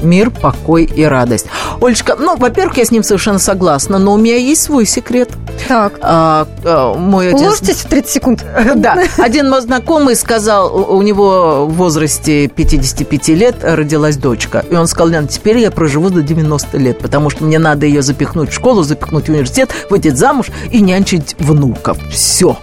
Мир, 0.00 0.30
покой 0.30 0.84
и 0.84 1.04
радость. 1.04 1.46
Олечка, 1.80 2.16
ну, 2.18 2.36
во-первых, 2.36 2.78
я 2.78 2.84
с 2.84 2.90
ним 2.90 3.02
совершенно 3.02 3.38
согласна, 3.38 3.98
но 3.98 4.14
у 4.14 4.16
меня 4.16 4.36
есть 4.36 4.62
свой 4.62 4.86
секрет. 4.86 5.30
Так. 5.68 5.98
А, 6.00 6.46
а, 6.64 6.94
мой 6.94 7.28
один... 7.28 7.46
Уложитесь 7.46 7.76
в 7.76 7.88
30 7.88 8.10
секунд. 8.10 8.44
Да. 8.76 8.98
Один 9.16 9.48
мой 9.48 9.62
знакомый 9.62 10.16
сказал, 10.16 10.74
у 10.92 11.00
него 11.02 11.66
в 11.66 11.74
возрасте 11.74 12.48
55 12.48 13.28
лет 13.28 13.56
родилась 13.62 14.16
дочка. 14.16 14.64
И 14.70 14.74
он 14.74 14.86
сказал, 14.86 15.08
Лена, 15.08 15.28
теперь 15.28 15.58
я 15.58 15.70
проживу 15.70 16.10
до 16.10 16.22
90 16.22 16.76
лет, 16.78 16.98
потому 16.98 17.30
что 17.30 17.44
мне 17.44 17.58
надо 17.58 17.86
ее 17.86 18.02
запихнуть 18.02 18.50
в 18.50 18.54
школу, 18.54 18.82
запихнуть 18.82 19.26
в 19.26 19.28
университет, 19.30 19.70
выйти 19.88 20.08
замуж 20.08 20.48
и 20.70 20.80
нянчить 20.80 21.36
внуков. 21.38 21.98
Все. 22.10 22.56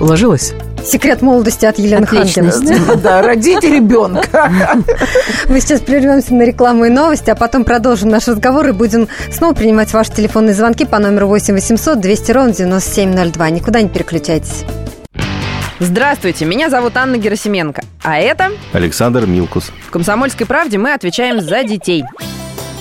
Уложилась? 0.00 0.52
Секрет 0.86 1.20
молодости 1.20 1.66
от 1.66 1.78
Елены. 1.78 2.06
Ханкиной. 2.06 2.96
Да, 3.02 3.22
родите 3.22 3.68
ребенка. 3.68 4.50
Мы 5.48 5.60
сейчас 5.60 5.80
прервемся 5.80 6.34
на 6.34 6.42
рекламу 6.44 6.84
и 6.84 6.90
новости, 6.90 7.30
а 7.30 7.34
потом 7.34 7.64
продолжим 7.64 8.08
наш 8.08 8.28
разговор 8.28 8.68
и 8.68 8.72
будем 8.72 9.08
снова 9.32 9.52
принимать 9.54 9.92
ваши 9.92 10.12
телефонные 10.12 10.54
звонки 10.54 10.84
по 10.84 10.98
номеру 10.98 11.26
8 11.28 11.54
800 11.54 12.00
200 12.00 12.32
ровно 12.32 12.52
9702. 12.52 13.50
Никуда 13.50 13.82
не 13.82 13.88
переключайтесь. 13.88 14.64
Здравствуйте, 15.78 16.46
меня 16.46 16.70
зовут 16.70 16.96
Анна 16.96 17.18
Герасименко. 17.18 17.82
А 18.02 18.18
это 18.18 18.50
Александр 18.72 19.26
Милкус. 19.26 19.70
в 19.86 19.90
«Комсомольской 19.90 20.46
правде» 20.46 20.78
мы 20.78 20.94
отвечаем 20.94 21.40
за 21.40 21.64
детей. 21.64 22.04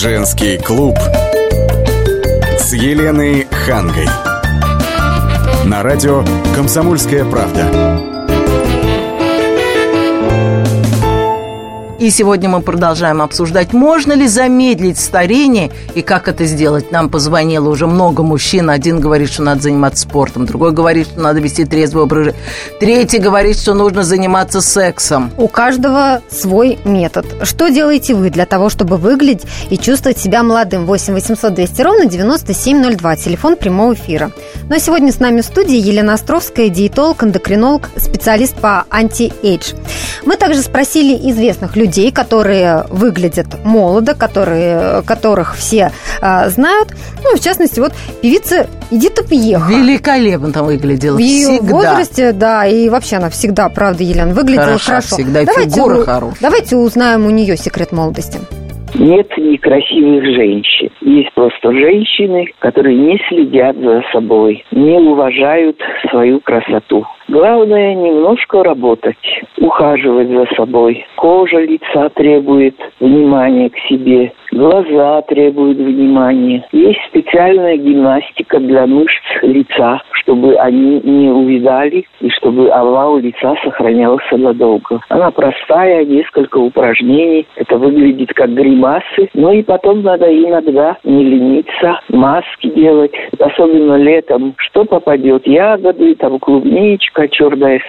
Женский 0.00 0.58
клуб 0.58 0.96
с 2.56 2.72
Еленой 2.72 3.48
Хангой. 3.50 4.06
На 5.64 5.82
радио 5.82 6.24
«Комсомольская 6.54 7.24
правда». 7.24 8.17
И 11.98 12.10
сегодня 12.10 12.48
мы 12.48 12.60
продолжаем 12.60 13.20
обсуждать, 13.20 13.72
можно 13.72 14.12
ли 14.12 14.28
замедлить 14.28 15.00
старение 15.00 15.72
и 15.96 16.02
как 16.02 16.28
это 16.28 16.44
сделать. 16.44 16.92
Нам 16.92 17.10
позвонило 17.10 17.68
уже 17.68 17.88
много 17.88 18.22
мужчин. 18.22 18.70
Один 18.70 19.00
говорит, 19.00 19.32
что 19.32 19.42
надо 19.42 19.62
заниматься 19.62 20.02
спортом, 20.02 20.46
другой 20.46 20.70
говорит, 20.70 21.08
что 21.08 21.20
надо 21.20 21.40
вести 21.40 21.64
трезвый 21.64 22.04
образ 22.04 22.26
жизни. 22.26 22.40
Третий 22.78 23.18
говорит, 23.18 23.58
что 23.58 23.74
нужно 23.74 24.04
заниматься 24.04 24.60
сексом. 24.60 25.32
У 25.36 25.48
каждого 25.48 26.22
свой 26.30 26.78
метод. 26.84 27.26
Что 27.42 27.68
делаете 27.68 28.14
вы 28.14 28.30
для 28.30 28.46
того, 28.46 28.70
чтобы 28.70 28.96
выглядеть 28.96 29.48
и 29.68 29.76
чувствовать 29.76 30.18
себя 30.18 30.44
молодым? 30.44 30.86
8 30.86 31.14
800 31.14 31.52
200 31.52 31.82
ровно 31.82 32.06
9702, 32.06 33.16
телефон 33.16 33.56
прямого 33.56 33.94
эфира. 33.94 34.30
Ну 34.68 34.76
а 34.76 34.78
сегодня 34.78 35.12
с 35.12 35.18
нами 35.18 35.40
в 35.40 35.44
студии 35.44 35.76
Елена 35.76 36.14
Островская, 36.14 36.68
диетолог, 36.68 37.24
эндокринолог, 37.24 37.90
специалист 37.96 38.54
по 38.54 38.84
anti-age. 38.88 39.72
Мы 40.24 40.36
также 40.36 40.62
спросили 40.62 41.14
известных 41.30 41.74
людей, 41.74 41.87
которые 42.10 42.84
выглядят 42.90 43.46
молодо, 43.64 44.14
которые, 44.14 45.02
которых 45.02 45.56
все 45.56 45.90
а, 46.20 46.48
знают. 46.48 46.88
Ну, 47.24 47.36
в 47.36 47.40
частности, 47.40 47.80
вот 47.80 47.92
певица 48.22 48.66
Эдита 48.90 49.26
Пьеха. 49.26 49.70
Великолепно 49.70 50.62
выглядела. 50.62 51.16
В 51.16 51.18
ее 51.18 51.58
всегда. 51.58 51.74
возрасте, 51.74 52.32
да, 52.32 52.66
и 52.66 52.88
вообще 52.88 53.16
она 53.16 53.30
всегда, 53.30 53.68
правда, 53.68 54.02
Елена, 54.02 54.32
выглядела 54.32 54.64
Хороша 54.66 54.86
хорошо. 54.86 55.16
всегда, 55.16 55.44
давайте, 55.44 55.70
фигура 55.70 55.98
у- 55.98 56.04
хорошая. 56.04 56.38
давайте 56.40 56.76
узнаем 56.76 57.26
у 57.26 57.30
нее 57.30 57.56
секрет 57.56 57.92
молодости. 57.92 58.38
Нет 58.94 59.28
некрасивых 59.36 60.24
женщин. 60.24 60.90
Есть 61.02 61.32
просто 61.34 61.72
женщины, 61.72 62.46
которые 62.58 62.96
не 62.96 63.20
следят 63.28 63.76
за 63.76 64.02
собой, 64.12 64.64
не 64.70 64.96
уважают 64.98 65.78
свою 66.10 66.40
красоту. 66.40 67.04
Главное 67.28 67.94
немножко 67.94 68.62
работать, 68.62 69.16
ухаживать 69.60 70.28
за 70.28 70.46
собой. 70.56 71.04
Кожа 71.16 71.58
лица 71.58 72.08
требует 72.14 72.74
внимания 73.00 73.68
к 73.68 73.76
себе, 73.86 74.32
глаза 74.50 75.20
требуют 75.22 75.76
внимания. 75.76 76.66
Есть 76.72 77.00
специальная 77.08 77.76
гимнастика 77.76 78.58
для 78.60 78.86
мышц 78.86 79.22
лица, 79.42 80.00
чтобы 80.12 80.54
они 80.56 81.00
не 81.04 81.28
увидали 81.28 82.04
и 82.20 82.30
чтобы 82.30 82.70
овал 82.70 83.18
лица 83.18 83.56
сохранялся 83.62 84.36
надолго. 84.36 85.00
Она 85.08 85.30
простая, 85.30 86.04
несколько 86.04 86.58
упражнений. 86.58 87.46
Это 87.56 87.76
выглядит 87.76 88.32
как 88.34 88.50
гримасы. 88.54 89.28
Ну 89.34 89.52
и 89.52 89.62
потом 89.62 90.02
надо 90.02 90.26
иногда 90.32 90.96
не 91.04 91.24
лениться, 91.24 92.00
маски 92.08 92.68
делать. 92.68 93.12
Особенно 93.38 93.96
летом. 93.96 94.54
Что 94.56 94.84
попадет? 94.84 95.46
Ягоды, 95.46 96.14
там 96.14 96.38
клубничка, 96.38 97.17
черная 97.26 97.80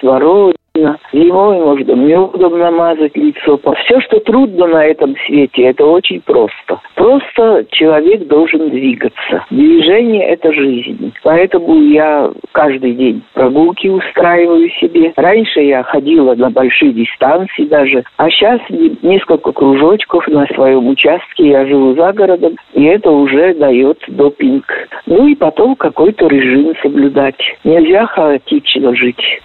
смородина. 0.79 0.97
Зимой 1.13 1.60
можно 1.60 1.93
медом 1.93 2.60
намазать 2.60 3.15
лицо. 3.15 3.60
Все, 3.86 3.99
что 4.01 4.19
трудно 4.19 4.67
на 4.67 4.86
этом 4.86 5.15
свете, 5.25 5.63
это 5.63 5.86
очень 5.86 6.21
просто. 6.21 6.79
Просто 6.95 7.65
человек 7.71 8.27
должен 8.27 8.69
двигаться. 8.69 9.45
Движение– 9.49 10.25
это 10.29 10.53
жизнь. 10.53 11.13
Поэтому 11.23 11.82
я 11.82 12.32
каждый 12.51 12.93
день 12.93 13.21
прогулки 13.34 13.88
устраиваю 13.88 14.69
себе. 14.82 15.13
Раньше 15.15 15.62
я 15.62 15.84
ходила 15.84 16.36
на 16.36 16.49
большие 16.49 16.93
дистанции 16.93 17.65
даже. 17.65 18.03
А 18.17 18.29
сейчас 18.29 18.60
несколько 18.69 19.51
кружочков 19.51 20.27
на 20.27 20.45
своем 20.47 20.88
участке. 20.88 21.49
Я 21.49 21.65
живу 21.65 21.95
за 21.95 22.12
городом. 22.13 22.55
И 22.73 22.84
это 22.84 23.12
уже 23.12 23.53
дает 23.55 23.99
допинг. 24.08 24.65
Ну 25.05 25.27
и 25.27 25.36
потом 25.36 25.75
какой-то 25.75 26.27
режим 26.27 26.73
соблюдать. 26.82 27.39
Нельзя 27.63 28.05
хаотично 28.08 28.95
жить. 28.95 29.39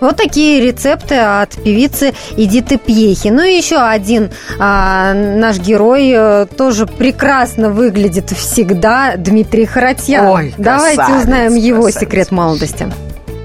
Вот 0.00 0.16
такие 0.16 0.60
рецепты 0.60 1.16
от 1.16 1.50
певицы 1.62 2.14
Эдиты 2.36 2.78
Пьехи. 2.78 3.28
Ну 3.28 3.42
и 3.42 3.56
еще 3.56 3.76
один 3.76 4.30
а, 4.58 5.12
наш 5.14 5.58
герой 5.58 6.12
э, 6.14 6.46
тоже 6.56 6.86
прекрасно 6.86 7.70
выглядит 7.70 8.30
всегда, 8.30 9.14
Дмитрий 9.16 9.66
Харатьян. 9.66 10.26
Ой, 10.26 10.54
Давайте 10.58 10.96
красавец, 10.96 11.22
узнаем 11.22 11.54
его 11.54 11.82
красавец. 11.82 12.00
секрет 12.00 12.30
молодости. 12.30 12.86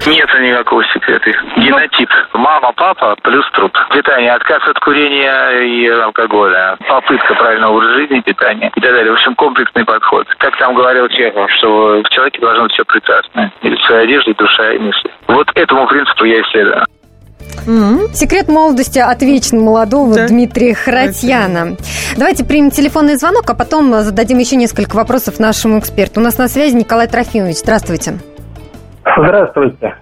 Нет 0.06 0.28
никакого 0.40 0.84
секрета. 0.92 1.30
Генотип. 1.56 2.10
Мама, 2.34 2.72
папа 2.76 3.16
плюс 3.22 3.44
труд. 3.52 3.72
Питание, 3.90 4.32
отказ 4.32 4.62
от 4.68 4.78
курения 4.80 5.60
и 5.60 5.88
алкоголя. 5.88 6.76
Попытка 6.86 7.34
правильного 7.34 7.76
образа 7.76 7.94
жизни, 7.94 8.20
питания 8.20 8.70
и 8.74 8.80
так 8.80 8.92
далее. 8.92 9.10
В 9.10 9.14
общем, 9.14 9.34
комплексный 9.34 9.84
подход. 9.84 10.26
Как 10.38 10.56
там 10.58 10.74
говорил 10.74 11.08
Чехов, 11.08 11.50
что 11.58 12.02
в 12.02 12.08
человеке 12.10 12.40
должно 12.40 12.64
быть 12.64 12.72
все 12.72 12.84
прекрасное. 12.84 13.52
И 13.62 13.68
и 13.68 13.94
одежда, 13.94 14.30
и 14.30 14.34
душа, 14.34 14.72
и 14.72 14.78
мысли. 14.78 15.10
Вот 15.28 15.48
этому 15.54 15.86
принципу 15.86 16.24
я 16.24 16.40
исследую. 16.42 16.84
Секрет 18.12 18.48
молодости 18.48 18.98
от 18.98 19.22
вечно 19.22 19.58
молодого 19.58 20.26
Дмитрия 20.26 20.74
Харатьяна. 20.74 21.76
Давайте 22.16 22.44
примем 22.44 22.70
телефонный 22.70 23.16
звонок, 23.16 23.44
а 23.48 23.54
потом 23.54 23.92
зададим 24.02 24.38
еще 24.38 24.56
несколько 24.56 24.96
вопросов 24.96 25.38
нашему 25.38 25.78
эксперту. 25.78 26.20
У 26.20 26.22
нас 26.22 26.38
на 26.38 26.48
связи 26.48 26.74
Николай 26.74 27.08
Трофимович. 27.08 27.56
Здравствуйте. 27.56 28.18
Здравствуйте. 29.04 29.96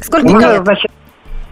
Сколько 0.00 0.26
Мне, 0.26 0.46
лет? 0.46 0.62
значит, 0.64 0.90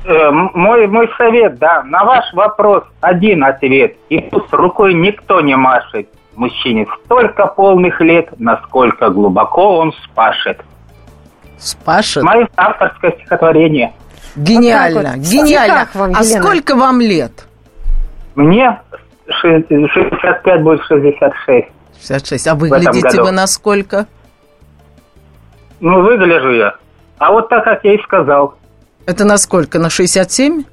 э, 0.05 0.31
мой, 0.31 0.87
мой 0.87 1.09
совет, 1.17 1.59
да, 1.59 1.83
на 1.85 2.05
ваш 2.05 2.25
вопрос 2.35 2.85
один 3.01 3.45
ответ. 3.45 3.97
И 4.09 4.21
тут 4.21 4.53
рукой 4.53 4.95
никто 4.95 5.41
не 5.41 5.57
машет. 5.57 6.09
Мужчине 6.35 6.87
столько 7.05 7.47
полных 7.47 8.01
лет, 8.01 8.29
насколько 8.39 9.09
глубоко 9.11 9.79
он 9.79 9.93
спашет. 10.05 10.61
Спашет? 11.59 12.25
Мое 12.25 12.49
авторское 12.57 13.13
стихотворение. 13.13 13.93
Гениально, 14.37 15.01
Вот 15.01 15.17
вот. 15.19 15.27
гениально. 15.27 15.89
Вам, 15.95 16.13
а 16.17 16.23
Елена? 16.23 16.43
сколько 16.43 16.75
вам 16.75 17.01
лет? 17.01 17.47
Мне 18.35 18.81
ши- 19.29 19.65
65 19.69 20.63
будет 20.63 20.83
66. 20.89 21.69
66. 22.01 22.47
А 22.49 22.55
выглядите 22.57 23.23
вы 23.23 23.31
насколько? 23.31 24.07
Ну, 25.85 26.01
выгляжу 26.01 26.53
я. 26.53 26.77
А 27.19 27.31
вот 27.31 27.51
так, 27.51 27.63
как 27.65 27.85
я 27.85 27.95
и 27.95 28.03
сказал. 28.05 28.55
Это 29.05 29.27
насколько? 29.27 29.79
На 29.79 29.91
67? 29.91 30.65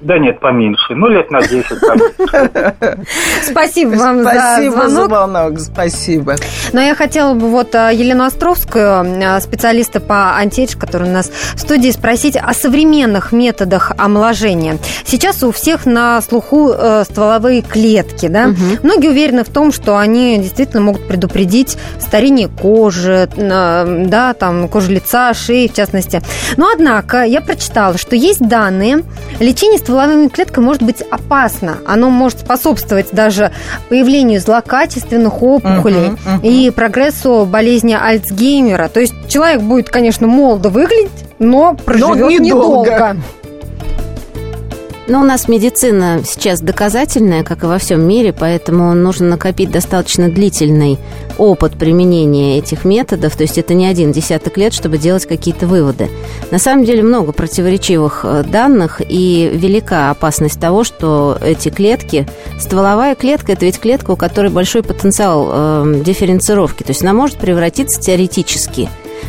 Да 0.00 0.18
нет, 0.18 0.40
поменьше. 0.40 0.94
Ну, 0.94 1.08
лет 1.08 1.30
на 1.30 1.40
10 1.40 1.64
Спасибо 3.42 3.90
вам 3.96 4.22
за 4.22 4.30
Спасибо 4.30 4.72
за 4.82 4.88
звонок. 4.88 5.08
звонок, 5.08 5.60
спасибо. 5.60 6.36
Но 6.72 6.80
я 6.82 6.94
хотела 6.94 7.32
бы 7.32 7.48
вот 7.48 7.74
а, 7.74 7.90
Елену 7.90 8.24
Островскую, 8.24 8.84
а, 9.24 9.40
специалиста 9.40 10.00
по 10.00 10.36
антиэйдж, 10.36 10.76
который 10.78 11.08
у 11.08 11.12
нас 11.12 11.30
в 11.54 11.60
студии, 11.60 11.90
спросить 11.90 12.36
о 12.36 12.52
современных 12.52 13.32
методах 13.32 13.92
омоложения. 13.96 14.76
Сейчас 15.04 15.42
у 15.42 15.50
всех 15.50 15.86
на 15.86 16.20
слуху 16.20 16.72
э, 16.72 17.04
стволовые 17.04 17.62
клетки, 17.62 18.26
да? 18.28 18.50
Многие 18.82 19.08
уверены 19.08 19.44
в 19.44 19.48
том, 19.48 19.72
что 19.72 19.96
они 19.96 20.38
действительно 20.38 20.82
могут 20.82 21.08
предупредить 21.08 21.78
старение 21.98 22.48
кожи, 22.48 23.28
э, 23.34 24.04
да, 24.06 24.34
там, 24.34 24.68
кожи 24.68 24.92
лица, 24.92 25.32
шеи, 25.32 25.68
в 25.68 25.74
частности. 25.74 26.20
Но, 26.56 26.70
однако, 26.72 27.22
я 27.24 27.40
прочитала, 27.40 27.96
что 27.96 28.14
есть 28.14 28.46
данные, 28.46 29.04
лечение 29.40 29.78
стволовыми 29.86 30.26
клетками 30.28 30.64
может 30.64 30.82
быть 30.82 31.00
опасно. 31.10 31.78
Оно 31.86 32.10
может 32.10 32.40
способствовать 32.40 33.08
даже 33.12 33.52
появлению 33.88 34.40
злокачественных 34.40 35.42
опухолей 35.42 36.10
Мгм, 36.10 36.18
мгм. 36.24 36.40
и 36.42 36.70
прогрессу 36.70 37.46
болезни 37.48 37.94
Альцгеймера. 37.94 38.88
То 38.88 38.98
есть 39.00 39.14
человек 39.28 39.60
будет, 39.62 39.88
конечно, 39.88 40.26
молодо 40.26 40.70
выглядеть, 40.70 41.10
но 41.38 41.74
проживет 41.74 42.40
недолго. 42.40 42.90
недолго. 42.90 43.16
Но 45.08 45.20
у 45.20 45.24
нас 45.24 45.46
медицина 45.46 46.20
сейчас 46.24 46.60
доказательная, 46.60 47.44
как 47.44 47.62
и 47.62 47.66
во 47.66 47.78
всем 47.78 48.06
мире, 48.06 48.32
поэтому 48.32 48.92
нужно 48.94 49.28
накопить 49.28 49.70
достаточно 49.70 50.28
длительный 50.28 50.98
опыт 51.38 51.74
применения 51.74 52.58
этих 52.58 52.84
методов. 52.84 53.36
То 53.36 53.42
есть 53.44 53.56
это 53.56 53.74
не 53.74 53.86
один 53.86 54.10
десяток 54.10 54.56
лет, 54.56 54.74
чтобы 54.74 54.98
делать 54.98 55.26
какие-то 55.26 55.68
выводы. 55.68 56.08
На 56.50 56.58
самом 56.58 56.84
деле 56.84 57.04
много 57.04 57.30
противоречивых 57.30 58.20
э, 58.24 58.44
данных 58.50 59.00
и 59.06 59.50
велика 59.52 60.10
опасность 60.10 60.58
того, 60.58 60.82
что 60.82 61.38
эти 61.40 61.68
клетки... 61.68 62.26
Стволовая 62.58 63.14
клетка– 63.14 63.52
это 63.54 63.66
ведь 63.66 63.78
клетка, 63.78 64.10
у 64.12 64.16
которой 64.16 64.50
большой 64.50 64.82
потенциал 64.82 65.48
э, 65.52 66.02
дифференцировки. 66.04 66.82
То 66.82 66.90
есть 66.90 67.02
она 67.02 67.12
может 67.12 67.36
превратиться 67.36 68.00
теоретически 68.00 68.88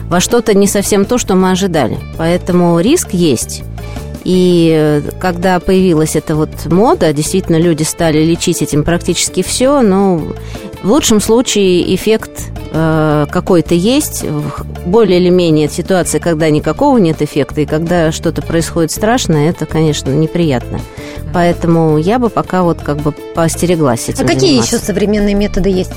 во 0.10 0.20
что-то 0.20 0.54
не 0.54 0.68
совсем 0.68 1.06
то, 1.06 1.18
что 1.18 1.36
мы 1.36 1.52
ожидали. 1.52 1.98
Поэтому 2.18 2.80
риск 2.80 3.10
есть. 3.12 3.64
И 4.28 4.74
э, 4.76 5.02
когда 5.22 5.58
появилась 5.62 6.18
эта 6.18 6.36
вот 6.36 6.50
мода, 6.66 7.14
действительно 7.14 7.56
люди 7.56 7.84
стали 7.84 8.26
лечить 8.26 8.62
этим 8.62 8.84
практически 8.84 9.42
все, 9.42 9.80
но 9.82 10.22
в 10.84 10.92
лучшем 10.92 11.22
случае 11.22 11.96
эффект 11.96 12.52
э, 12.74 13.26
какой-то 13.32 13.74
есть, 13.74 14.26
более 14.86 15.22
или 15.22 15.30
менее 15.30 15.70
ситуация, 15.70 16.20
когда 16.20 16.50
никакого 16.50 16.98
нет 16.98 17.22
эффекта, 17.22 17.62
и 17.62 17.66
когда 17.66 18.12
что-то 18.12 18.42
происходит 18.42 18.92
страшное, 18.92 19.50
это, 19.50 19.66
конечно, 19.66 20.10
неприятно. 20.10 20.82
Поэтому 21.34 21.98
я 21.98 22.20
бы 22.20 22.30
пока 22.30 22.64
вот 22.64 22.82
как 22.82 22.98
бы 22.98 23.14
поостереглась 23.14 24.10
этим 24.10 24.26
А 24.26 24.28
какие 24.28 24.50
заниматься. 24.50 24.76
еще 24.76 24.86
современные 24.86 25.36
методы 25.36 25.70
есть? 25.70 25.94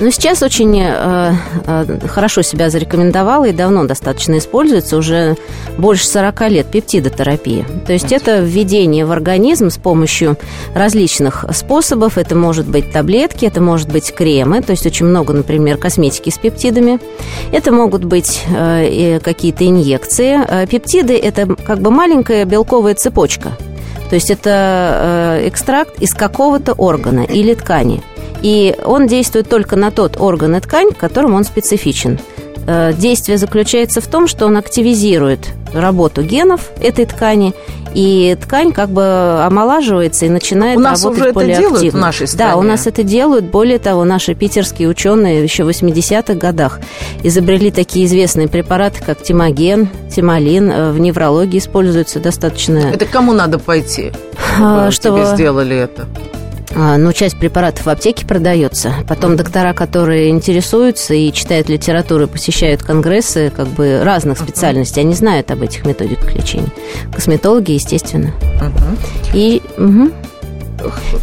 Ну, 0.00 0.10
сейчас 0.10 0.42
очень 0.42 0.80
э, 0.80 1.34
э, 1.66 1.98
хорошо 2.08 2.42
себя 2.42 2.70
зарекомендовала 2.70 3.44
и 3.44 3.52
давно 3.52 3.84
достаточно 3.84 4.38
используется, 4.38 4.96
уже 4.96 5.36
больше 5.78 6.06
40 6.08 6.50
лет, 6.50 6.66
пептидотерапия. 6.66 7.64
То 7.86 7.92
есть 7.92 8.10
это 8.10 8.40
введение 8.40 9.06
в 9.06 9.12
организм 9.12 9.70
с 9.70 9.76
помощью 9.76 10.36
различных 10.74 11.44
способов. 11.52 12.18
Это 12.18 12.34
может 12.34 12.66
быть 12.66 12.90
таблетки, 12.90 13.44
это 13.44 13.60
может 13.60 13.92
быть 13.92 14.12
кремы, 14.12 14.60
то 14.62 14.72
есть 14.72 14.86
очень 14.86 15.06
много, 15.06 15.32
например, 15.32 15.76
косметики 15.76 16.30
с 16.30 16.38
пептидами. 16.38 16.98
Это 17.52 17.70
могут 17.70 18.04
быть 18.04 18.42
э, 18.48 19.20
какие-то 19.20 19.66
инъекции. 19.66 20.40
Э, 20.48 20.66
Пептиды– 20.66 21.16
это 21.22 21.46
как 21.46 21.78
бы 21.78 21.90
маленькая 21.90 22.44
белковая 22.44 22.94
цепочка. 22.94 23.52
То 24.10 24.16
есть 24.16 24.30
это 24.30 25.38
э, 25.40 25.48
экстракт 25.48 25.98
из 26.02 26.12
какого-то 26.12 26.72
органа 26.72 27.20
или 27.20 27.54
ткани. 27.54 28.02
И 28.42 28.74
он 28.84 29.06
действует 29.06 29.48
только 29.48 29.76
на 29.76 29.90
тот 29.90 30.20
орган 30.20 30.56
и 30.56 30.60
ткань, 30.60 30.90
к 30.92 30.96
которому 30.98 31.36
он 31.36 31.44
специфичен. 31.44 32.18
Э, 32.66 32.92
Действие 32.92 33.38
заключается 33.38 34.00
в 34.00 34.06
том, 34.06 34.26
что 34.28 34.46
он 34.46 34.56
активизирует 34.56 35.50
работу 35.72 36.22
генов 36.22 36.70
этой 36.80 37.06
ткани, 37.06 37.54
и 37.94 38.36
ткань 38.40 38.72
как 38.72 38.90
бы 38.90 39.42
омолаживается 39.44 40.26
и 40.26 40.28
начинает 40.28 40.76
У 40.78 40.80
нас 40.80 41.02
работать 41.02 41.20
уже 41.20 41.30
это 41.30 41.34
более 41.34 41.68
в 41.68 41.74
активно. 41.74 42.00
нашей 42.00 42.26
Да, 42.26 42.32
стране? 42.32 42.54
у 42.56 42.62
нас 42.62 42.86
это 42.86 43.02
делают. 43.02 43.44
Более 43.46 43.78
того, 43.78 44.04
наши 44.04 44.34
питерские 44.34 44.88
ученые 44.88 45.42
еще 45.42 45.64
в 45.64 45.68
80-х 45.68 46.34
годах 46.34 46.80
изобрели 47.22 47.70
такие 47.70 48.06
известные 48.06 48.48
препараты, 48.48 49.02
как 49.04 49.22
тимоген, 49.22 49.88
тимолин. 50.14 50.70
Э, 50.70 50.90
В 50.92 51.00
неврологии 51.00 51.58
используются 51.58 52.18
достаточно... 52.20 52.78
Это 52.78 53.04
кому 53.06 53.32
надо 53.32 53.58
пойти, 53.58 54.12
А, 54.60 54.90
чтобы 54.90 54.92
чтобы- 54.92 55.18
тебе 55.24 55.34
сделали 55.34 55.76
это? 55.76 56.06
А, 56.74 56.96
Ну, 56.96 57.12
часть 57.12 57.38
препаратов 57.38 57.86
в 57.86 57.88
аптеке 57.88 58.26
продается. 58.26 58.94
Потом 59.08 59.36
доктора, 59.36 59.72
которые 59.74 60.30
интересуются 60.30 61.14
и 61.14 61.32
читают 61.32 61.68
литературу, 61.68 62.24
и 62.24 62.26
посещают 62.26 62.82
конгрессы 62.82 63.52
как 63.54 63.68
бы 63.68 64.00
разных 64.02 64.38
специальностей, 64.38 65.02
они 65.02 65.14
знают 65.14 65.50
об 65.50 65.62
этих 65.62 65.84
методиках 65.84 66.34
лечения. 66.34 66.68
Косметологи, 67.14 67.72
естественно. 67.72 68.32
И 69.34 69.62
мгм. 69.76 70.12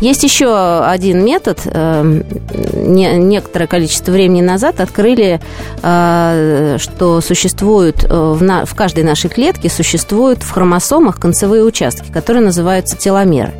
есть 0.02 0.24
еще 0.24 0.82
один 0.86 1.24
метод. 1.26 1.60
Не- 1.66 3.18
Некоторое 3.18 3.68
количество 3.68 4.12
времени 4.12 4.41
назад 4.41 4.80
открыли, 4.80 5.39
э, 5.82 6.78
что 6.80 7.22
существуют 7.22 8.06
э, 8.10 8.64
в 8.66 8.76
каждой 8.76 9.04
нашей 9.04 9.30
клетке 9.30 9.70
существуют 9.70 10.43
в 10.43 10.52
хромосомах 10.52 11.20
концевые 11.20 11.64
участки, 11.64 12.12
которые 12.12 12.43
называются 12.43 12.95
теломеры. 12.95 13.54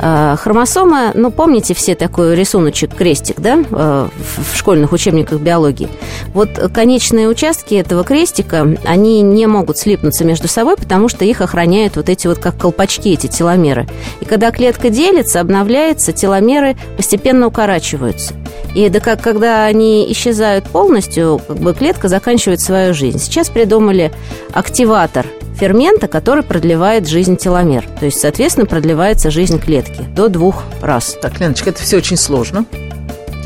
Э, 0.00 0.36
Хромосома, 0.38 1.12
ну, 1.14 1.30
помните 1.30 1.74
все 1.74 1.94
такой 1.94 2.34
рисуночек, 2.34 2.94
крестик, 2.94 3.40
да, 3.40 3.58
э, 3.70 4.08
в 4.50 4.56
школьных 4.56 4.92
учебниках 4.92 5.40
биологии? 5.40 5.88
Вот 6.34 6.50
конечные 6.72 7.28
участки 7.28 7.74
этого 7.74 8.04
крестика, 8.04 8.76
они 8.84 9.22
не 9.22 9.46
могут 9.46 9.78
слипнуться 9.78 10.24
между 10.24 10.48
собой, 10.48 10.76
потому 10.76 11.08
что 11.08 11.24
их 11.24 11.40
охраняют 11.40 11.96
вот 11.96 12.08
эти 12.08 12.26
вот 12.26 12.38
как 12.38 12.56
колпачки, 12.56 13.12
эти 13.12 13.26
теломеры. 13.26 13.86
И 14.20 14.24
когда 14.24 14.50
клетка 14.50 14.90
делится, 14.90 15.40
обновляется, 15.40 16.12
теломеры 16.12 16.76
постепенно 16.96 17.46
укорачиваются. 17.46 18.34
И 18.78 18.88
да 18.90 19.00
как, 19.00 19.20
когда 19.20 19.64
они 19.64 20.06
исчезают 20.12 20.66
полностью, 20.66 21.40
как 21.48 21.56
бы 21.56 21.74
клетка 21.74 22.06
заканчивает 22.06 22.60
свою 22.60 22.94
жизнь. 22.94 23.18
Сейчас 23.18 23.48
придумали 23.50 24.12
активатор 24.52 25.26
фермента, 25.58 26.06
который 26.06 26.44
продлевает 26.44 27.08
жизнь 27.08 27.36
теломер. 27.36 27.84
То 27.98 28.04
есть, 28.04 28.20
соответственно, 28.20 28.66
продлевается 28.66 29.32
жизнь 29.32 29.58
клетки 29.58 30.04
до 30.14 30.28
двух 30.28 30.62
раз. 30.80 31.16
Так, 31.20 31.40
Леночка, 31.40 31.70
это 31.70 31.82
все 31.82 31.96
очень 31.96 32.16
сложно. 32.16 32.66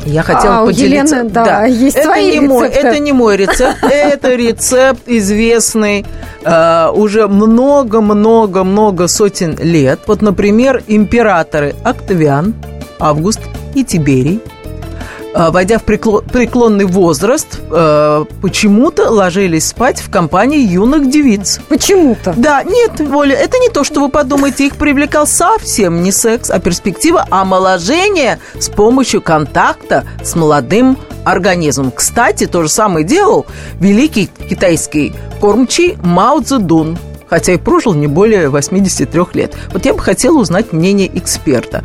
Я 0.05 0.21
хотела 0.21 0.59
А 0.59 0.63
у 0.65 0.67
поделиться. 0.67 1.15
Елены, 1.15 1.29
да, 1.31 1.65
есть 1.65 1.97
это 1.97 2.09
свои 2.09 2.39
не 2.39 2.47
мой, 2.47 2.69
это 2.69 2.99
не 2.99 3.11
мой 3.11 3.35
рецепт, 3.35 3.77
это 3.81 4.35
рецепт 4.35 5.01
известный 5.07 6.05
э, 6.43 6.89
уже 6.93 7.27
много-много-много 7.27 9.07
сотен 9.07 9.57
лет. 9.57 10.01
Вот, 10.05 10.21
например, 10.21 10.83
императоры 10.85 11.73
Октавиан, 11.83 12.53
Август 12.99 13.39
и 13.73 13.83
Тиберий 13.83 14.39
войдя 15.33 15.79
в 15.79 15.83
прекло- 15.83 16.21
преклонный 16.21 16.85
возраст, 16.85 17.59
э, 17.71 18.25
почему-то 18.41 19.09
ложились 19.09 19.67
спать 19.67 19.99
в 19.99 20.09
компании 20.09 20.59
юных 20.59 21.09
девиц. 21.09 21.59
Почему-то? 21.69 22.33
Да, 22.37 22.63
нет, 22.63 23.01
Оля, 23.13 23.35
это 23.35 23.57
не 23.57 23.69
то, 23.69 23.83
что 23.83 24.01
вы 24.01 24.09
подумаете. 24.09 24.67
Их 24.67 24.75
привлекал 24.75 25.25
совсем 25.27 26.03
не 26.03 26.11
секс, 26.11 26.49
а 26.49 26.59
перспектива 26.59 27.25
омоложения 27.29 28.39
с 28.59 28.69
помощью 28.69 29.21
контакта 29.21 30.05
с 30.23 30.35
молодым 30.35 30.97
организмом. 31.23 31.91
Кстати, 31.91 32.45
то 32.45 32.63
же 32.63 32.69
самое 32.69 33.05
делал 33.05 33.45
великий 33.79 34.27
китайский 34.49 35.13
кормчий 35.39 35.97
Мао 36.03 36.41
Цзэдун 36.41 36.97
хотя 37.33 37.53
и 37.53 37.57
прожил 37.57 37.95
не 37.95 38.05
более 38.05 38.47
83 38.49 39.21
лет. 39.33 39.55
Вот 39.71 39.87
я 39.87 39.95
бы 39.95 39.99
хотела 39.99 40.37
узнать 40.37 40.71
мнение 40.71 41.09
эксперта. 41.17 41.83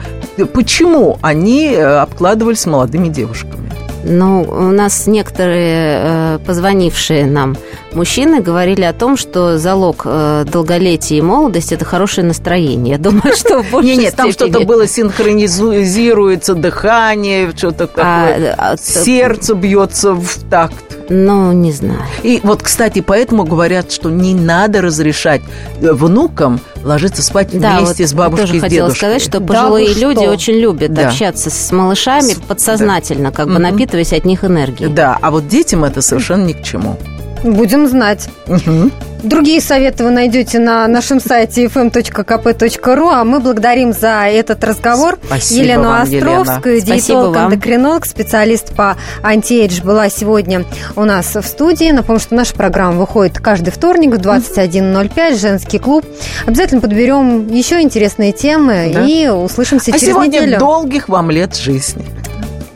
Почему 0.52 1.18
они 1.22 1.72
э, 1.72 1.82
обкладывались 1.82 2.66
молодыми 2.66 3.08
девушками? 3.08 3.72
Ну, 4.04 4.42
у 4.42 4.70
нас 4.70 5.06
некоторые 5.06 6.00
э, 6.02 6.38
позвонившие 6.46 7.26
нам 7.26 7.56
мужчины 7.92 8.40
говорили 8.40 8.82
о 8.82 8.92
том, 8.92 9.16
что 9.16 9.58
залог 9.58 10.02
э, 10.04 10.44
долголетия 10.50 11.18
и 11.18 11.22
молодости– 11.22 11.74
это 11.74 11.84
хорошее 11.84 12.26
настроение. 12.26 12.92
Я 12.92 12.98
думаю, 12.98 13.34
что 13.36 13.62
в 13.62 13.70
большей 13.70 13.90
Не, 13.90 13.96
нет, 14.04 14.14
там 14.14 14.32
что-то 14.32 14.60
было 14.60 14.86
синхронизируется 14.86 16.54
дыхание, 16.54 17.52
что-то 17.56 17.86
такое. 17.86 18.54
а, 18.56 18.76
Сердце 18.76 19.54
бьется 19.54 20.12
в 20.14 20.28
такт. 20.50 20.96
Ну, 21.10 21.52
не 21.52 21.72
знаю. 21.72 22.00
И 22.22 22.40
вот, 22.42 22.62
кстати, 22.62 23.00
поэтому 23.00 23.44
говорят, 23.44 23.90
что 23.90 24.10
не 24.10 24.34
надо 24.34 24.82
разрешать 24.82 25.40
э, 25.80 25.92
внукам 25.92 26.60
ложиться 26.84 27.22
спать 27.22 27.48
Да, 27.52 27.78
вместе 27.78 28.02
вот 28.04 28.10
с 28.10 28.14
бабушкой 28.14 28.46
тоже 28.46 28.56
и 28.56 28.58
с 28.60 28.62
хотела 28.62 28.88
дедушкой. 28.88 28.98
сказать, 29.18 29.22
что 29.22 29.40
пожилые 29.40 29.94
люди 29.94 30.24
очень 30.26 30.54
любят 30.54 30.92
Да. 30.92 31.08
общаться 31.08 31.50
с 31.50 31.72
малышами 31.72 32.34
подсознательно, 32.46 33.32
как 33.32 33.48
бы 33.48 33.58
напитываясь 33.58 34.12
от 34.12 34.24
них 34.24 34.44
энергией. 34.44 34.88
Да, 34.90 35.18
а 35.20 35.30
вот 35.30 35.48
детям 35.48 35.84
это 35.84 36.00
совершенно 36.02 36.44
ни 36.46 36.52
к 36.52 36.62
чему. 36.62 36.98
Будем 37.44 37.86
знать. 37.88 38.28
Мгм. 38.46 38.90
Другие 39.22 39.60
советы 39.60 40.04
вы 40.04 40.10
найдете 40.10 40.60
на 40.60 40.86
нашем 40.86 41.18
сайте 41.20 41.64
fm.kp.ru, 41.64 43.10
а 43.12 43.24
мы 43.24 43.40
благодарим 43.40 43.92
за 43.92 44.26
этот 44.28 44.62
разговор 44.62 45.18
Спасибо 45.26 45.62
Елену 45.64 45.82
вам, 45.84 46.02
Островскую, 46.02 46.76
Елена. 46.76 46.86
Спасибо 46.86 47.16
вам. 47.18 47.32
диетолог-эндокринолог, 47.50 48.06
специалист 48.06 48.74
по 48.76 48.96
антиэйдж, 49.24 49.82
была 49.82 50.08
сегодня 50.08 50.64
у 50.94 51.04
нас 51.04 51.34
в 51.34 51.42
студии. 51.42 51.90
Напомню, 51.90 52.20
что 52.20 52.36
наша 52.36 52.54
программа 52.54 52.96
выходит 52.96 53.38
каждый 53.40 53.70
вторник 53.70 54.14
в 54.14 54.18
21.05, 54.20 55.36
женский 55.36 55.78
клуб. 55.80 56.04
Обязательно 56.46 56.80
подберем 56.80 57.48
еще 57.48 57.80
интересные 57.82 58.32
темы 58.32 58.90
Да. 58.94 59.04
и 59.04 59.26
услышимся 59.28 59.90
А 59.90 59.98
через 59.98 60.12
сегодня 60.12 60.40
неделю. 60.42 60.58
долгих 60.60 61.08
вам 61.08 61.30
лет 61.32 61.56
жизни. 61.56 62.04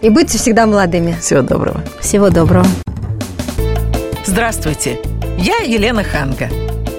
И 0.01 0.11
будьте 0.11 0.39
всегда 0.39 0.67
молодыми. 0.67 1.15
Всего 1.21 1.43
доброго. 1.43 1.83
Всего 2.01 2.31
доброго. 2.31 2.67
Здравствуйте, 4.27 4.99
я 5.39 5.59
Елена 5.59 6.05
Ханга. 6.05 6.49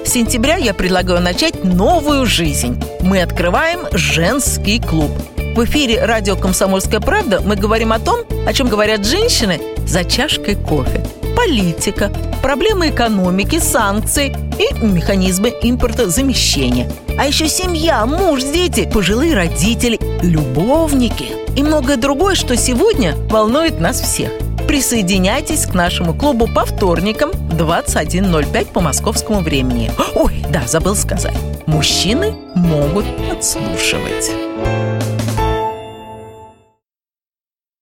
С 0.04 0.10
сентября 0.10 0.56
я 0.56 0.74
предлагаю 0.74 1.20
начать 1.20 1.64
новую 1.64 2.26
жизнь. 2.26 2.82
Мы 3.00 3.22
открываем 3.22 3.80
женский 3.92 4.80
клуб. 4.80 5.10
В 5.36 5.64
эфире 5.64 6.04
радио 6.04 6.36
«Комсомольская 6.36 7.00
правда» 7.00 7.40
мы 7.40 7.56
говорим 7.56 7.92
о 7.92 7.98
том, 7.98 8.20
о 8.46 8.52
чем 8.52 8.68
говорят 8.68 9.06
женщины 9.06 9.60
за 9.86 10.04
чашкой 10.04 10.56
кофе. 10.56 11.04
Политика, 11.36 12.12
проблемы 12.42 12.90
экономики, 12.90 13.58
санкции 13.58 14.36
и 14.58 14.84
механизмы 14.84 15.52
импортозамещения. 15.62 16.90
А 17.18 17.26
еще 17.26 17.48
семья, 17.48 18.04
муж, 18.06 18.42
дети, 18.42 18.90
пожилые 18.92 19.34
родители, 19.34 19.98
любовники 20.22 21.26
и 21.56 21.62
многое 21.62 21.96
другое, 21.96 22.34
что 22.34 22.56
сегодня 22.56 23.14
волнует 23.30 23.80
нас 23.80 24.00
всех. 24.00 24.30
Присоединяйтесь 24.74 25.66
к 25.66 25.74
нашему 25.74 26.14
клубу 26.14 26.48
по 26.52 26.64
вторникам 26.64 27.30
в 27.30 27.54
21.05 27.54 28.72
по 28.72 28.80
московскому 28.80 29.38
времени. 29.38 29.92
Ой, 30.16 30.44
да, 30.50 30.66
забыл 30.66 30.96
сказать. 30.96 31.36
Мужчины 31.66 32.34
могут 32.56 33.04
подслушивать. 33.28 34.32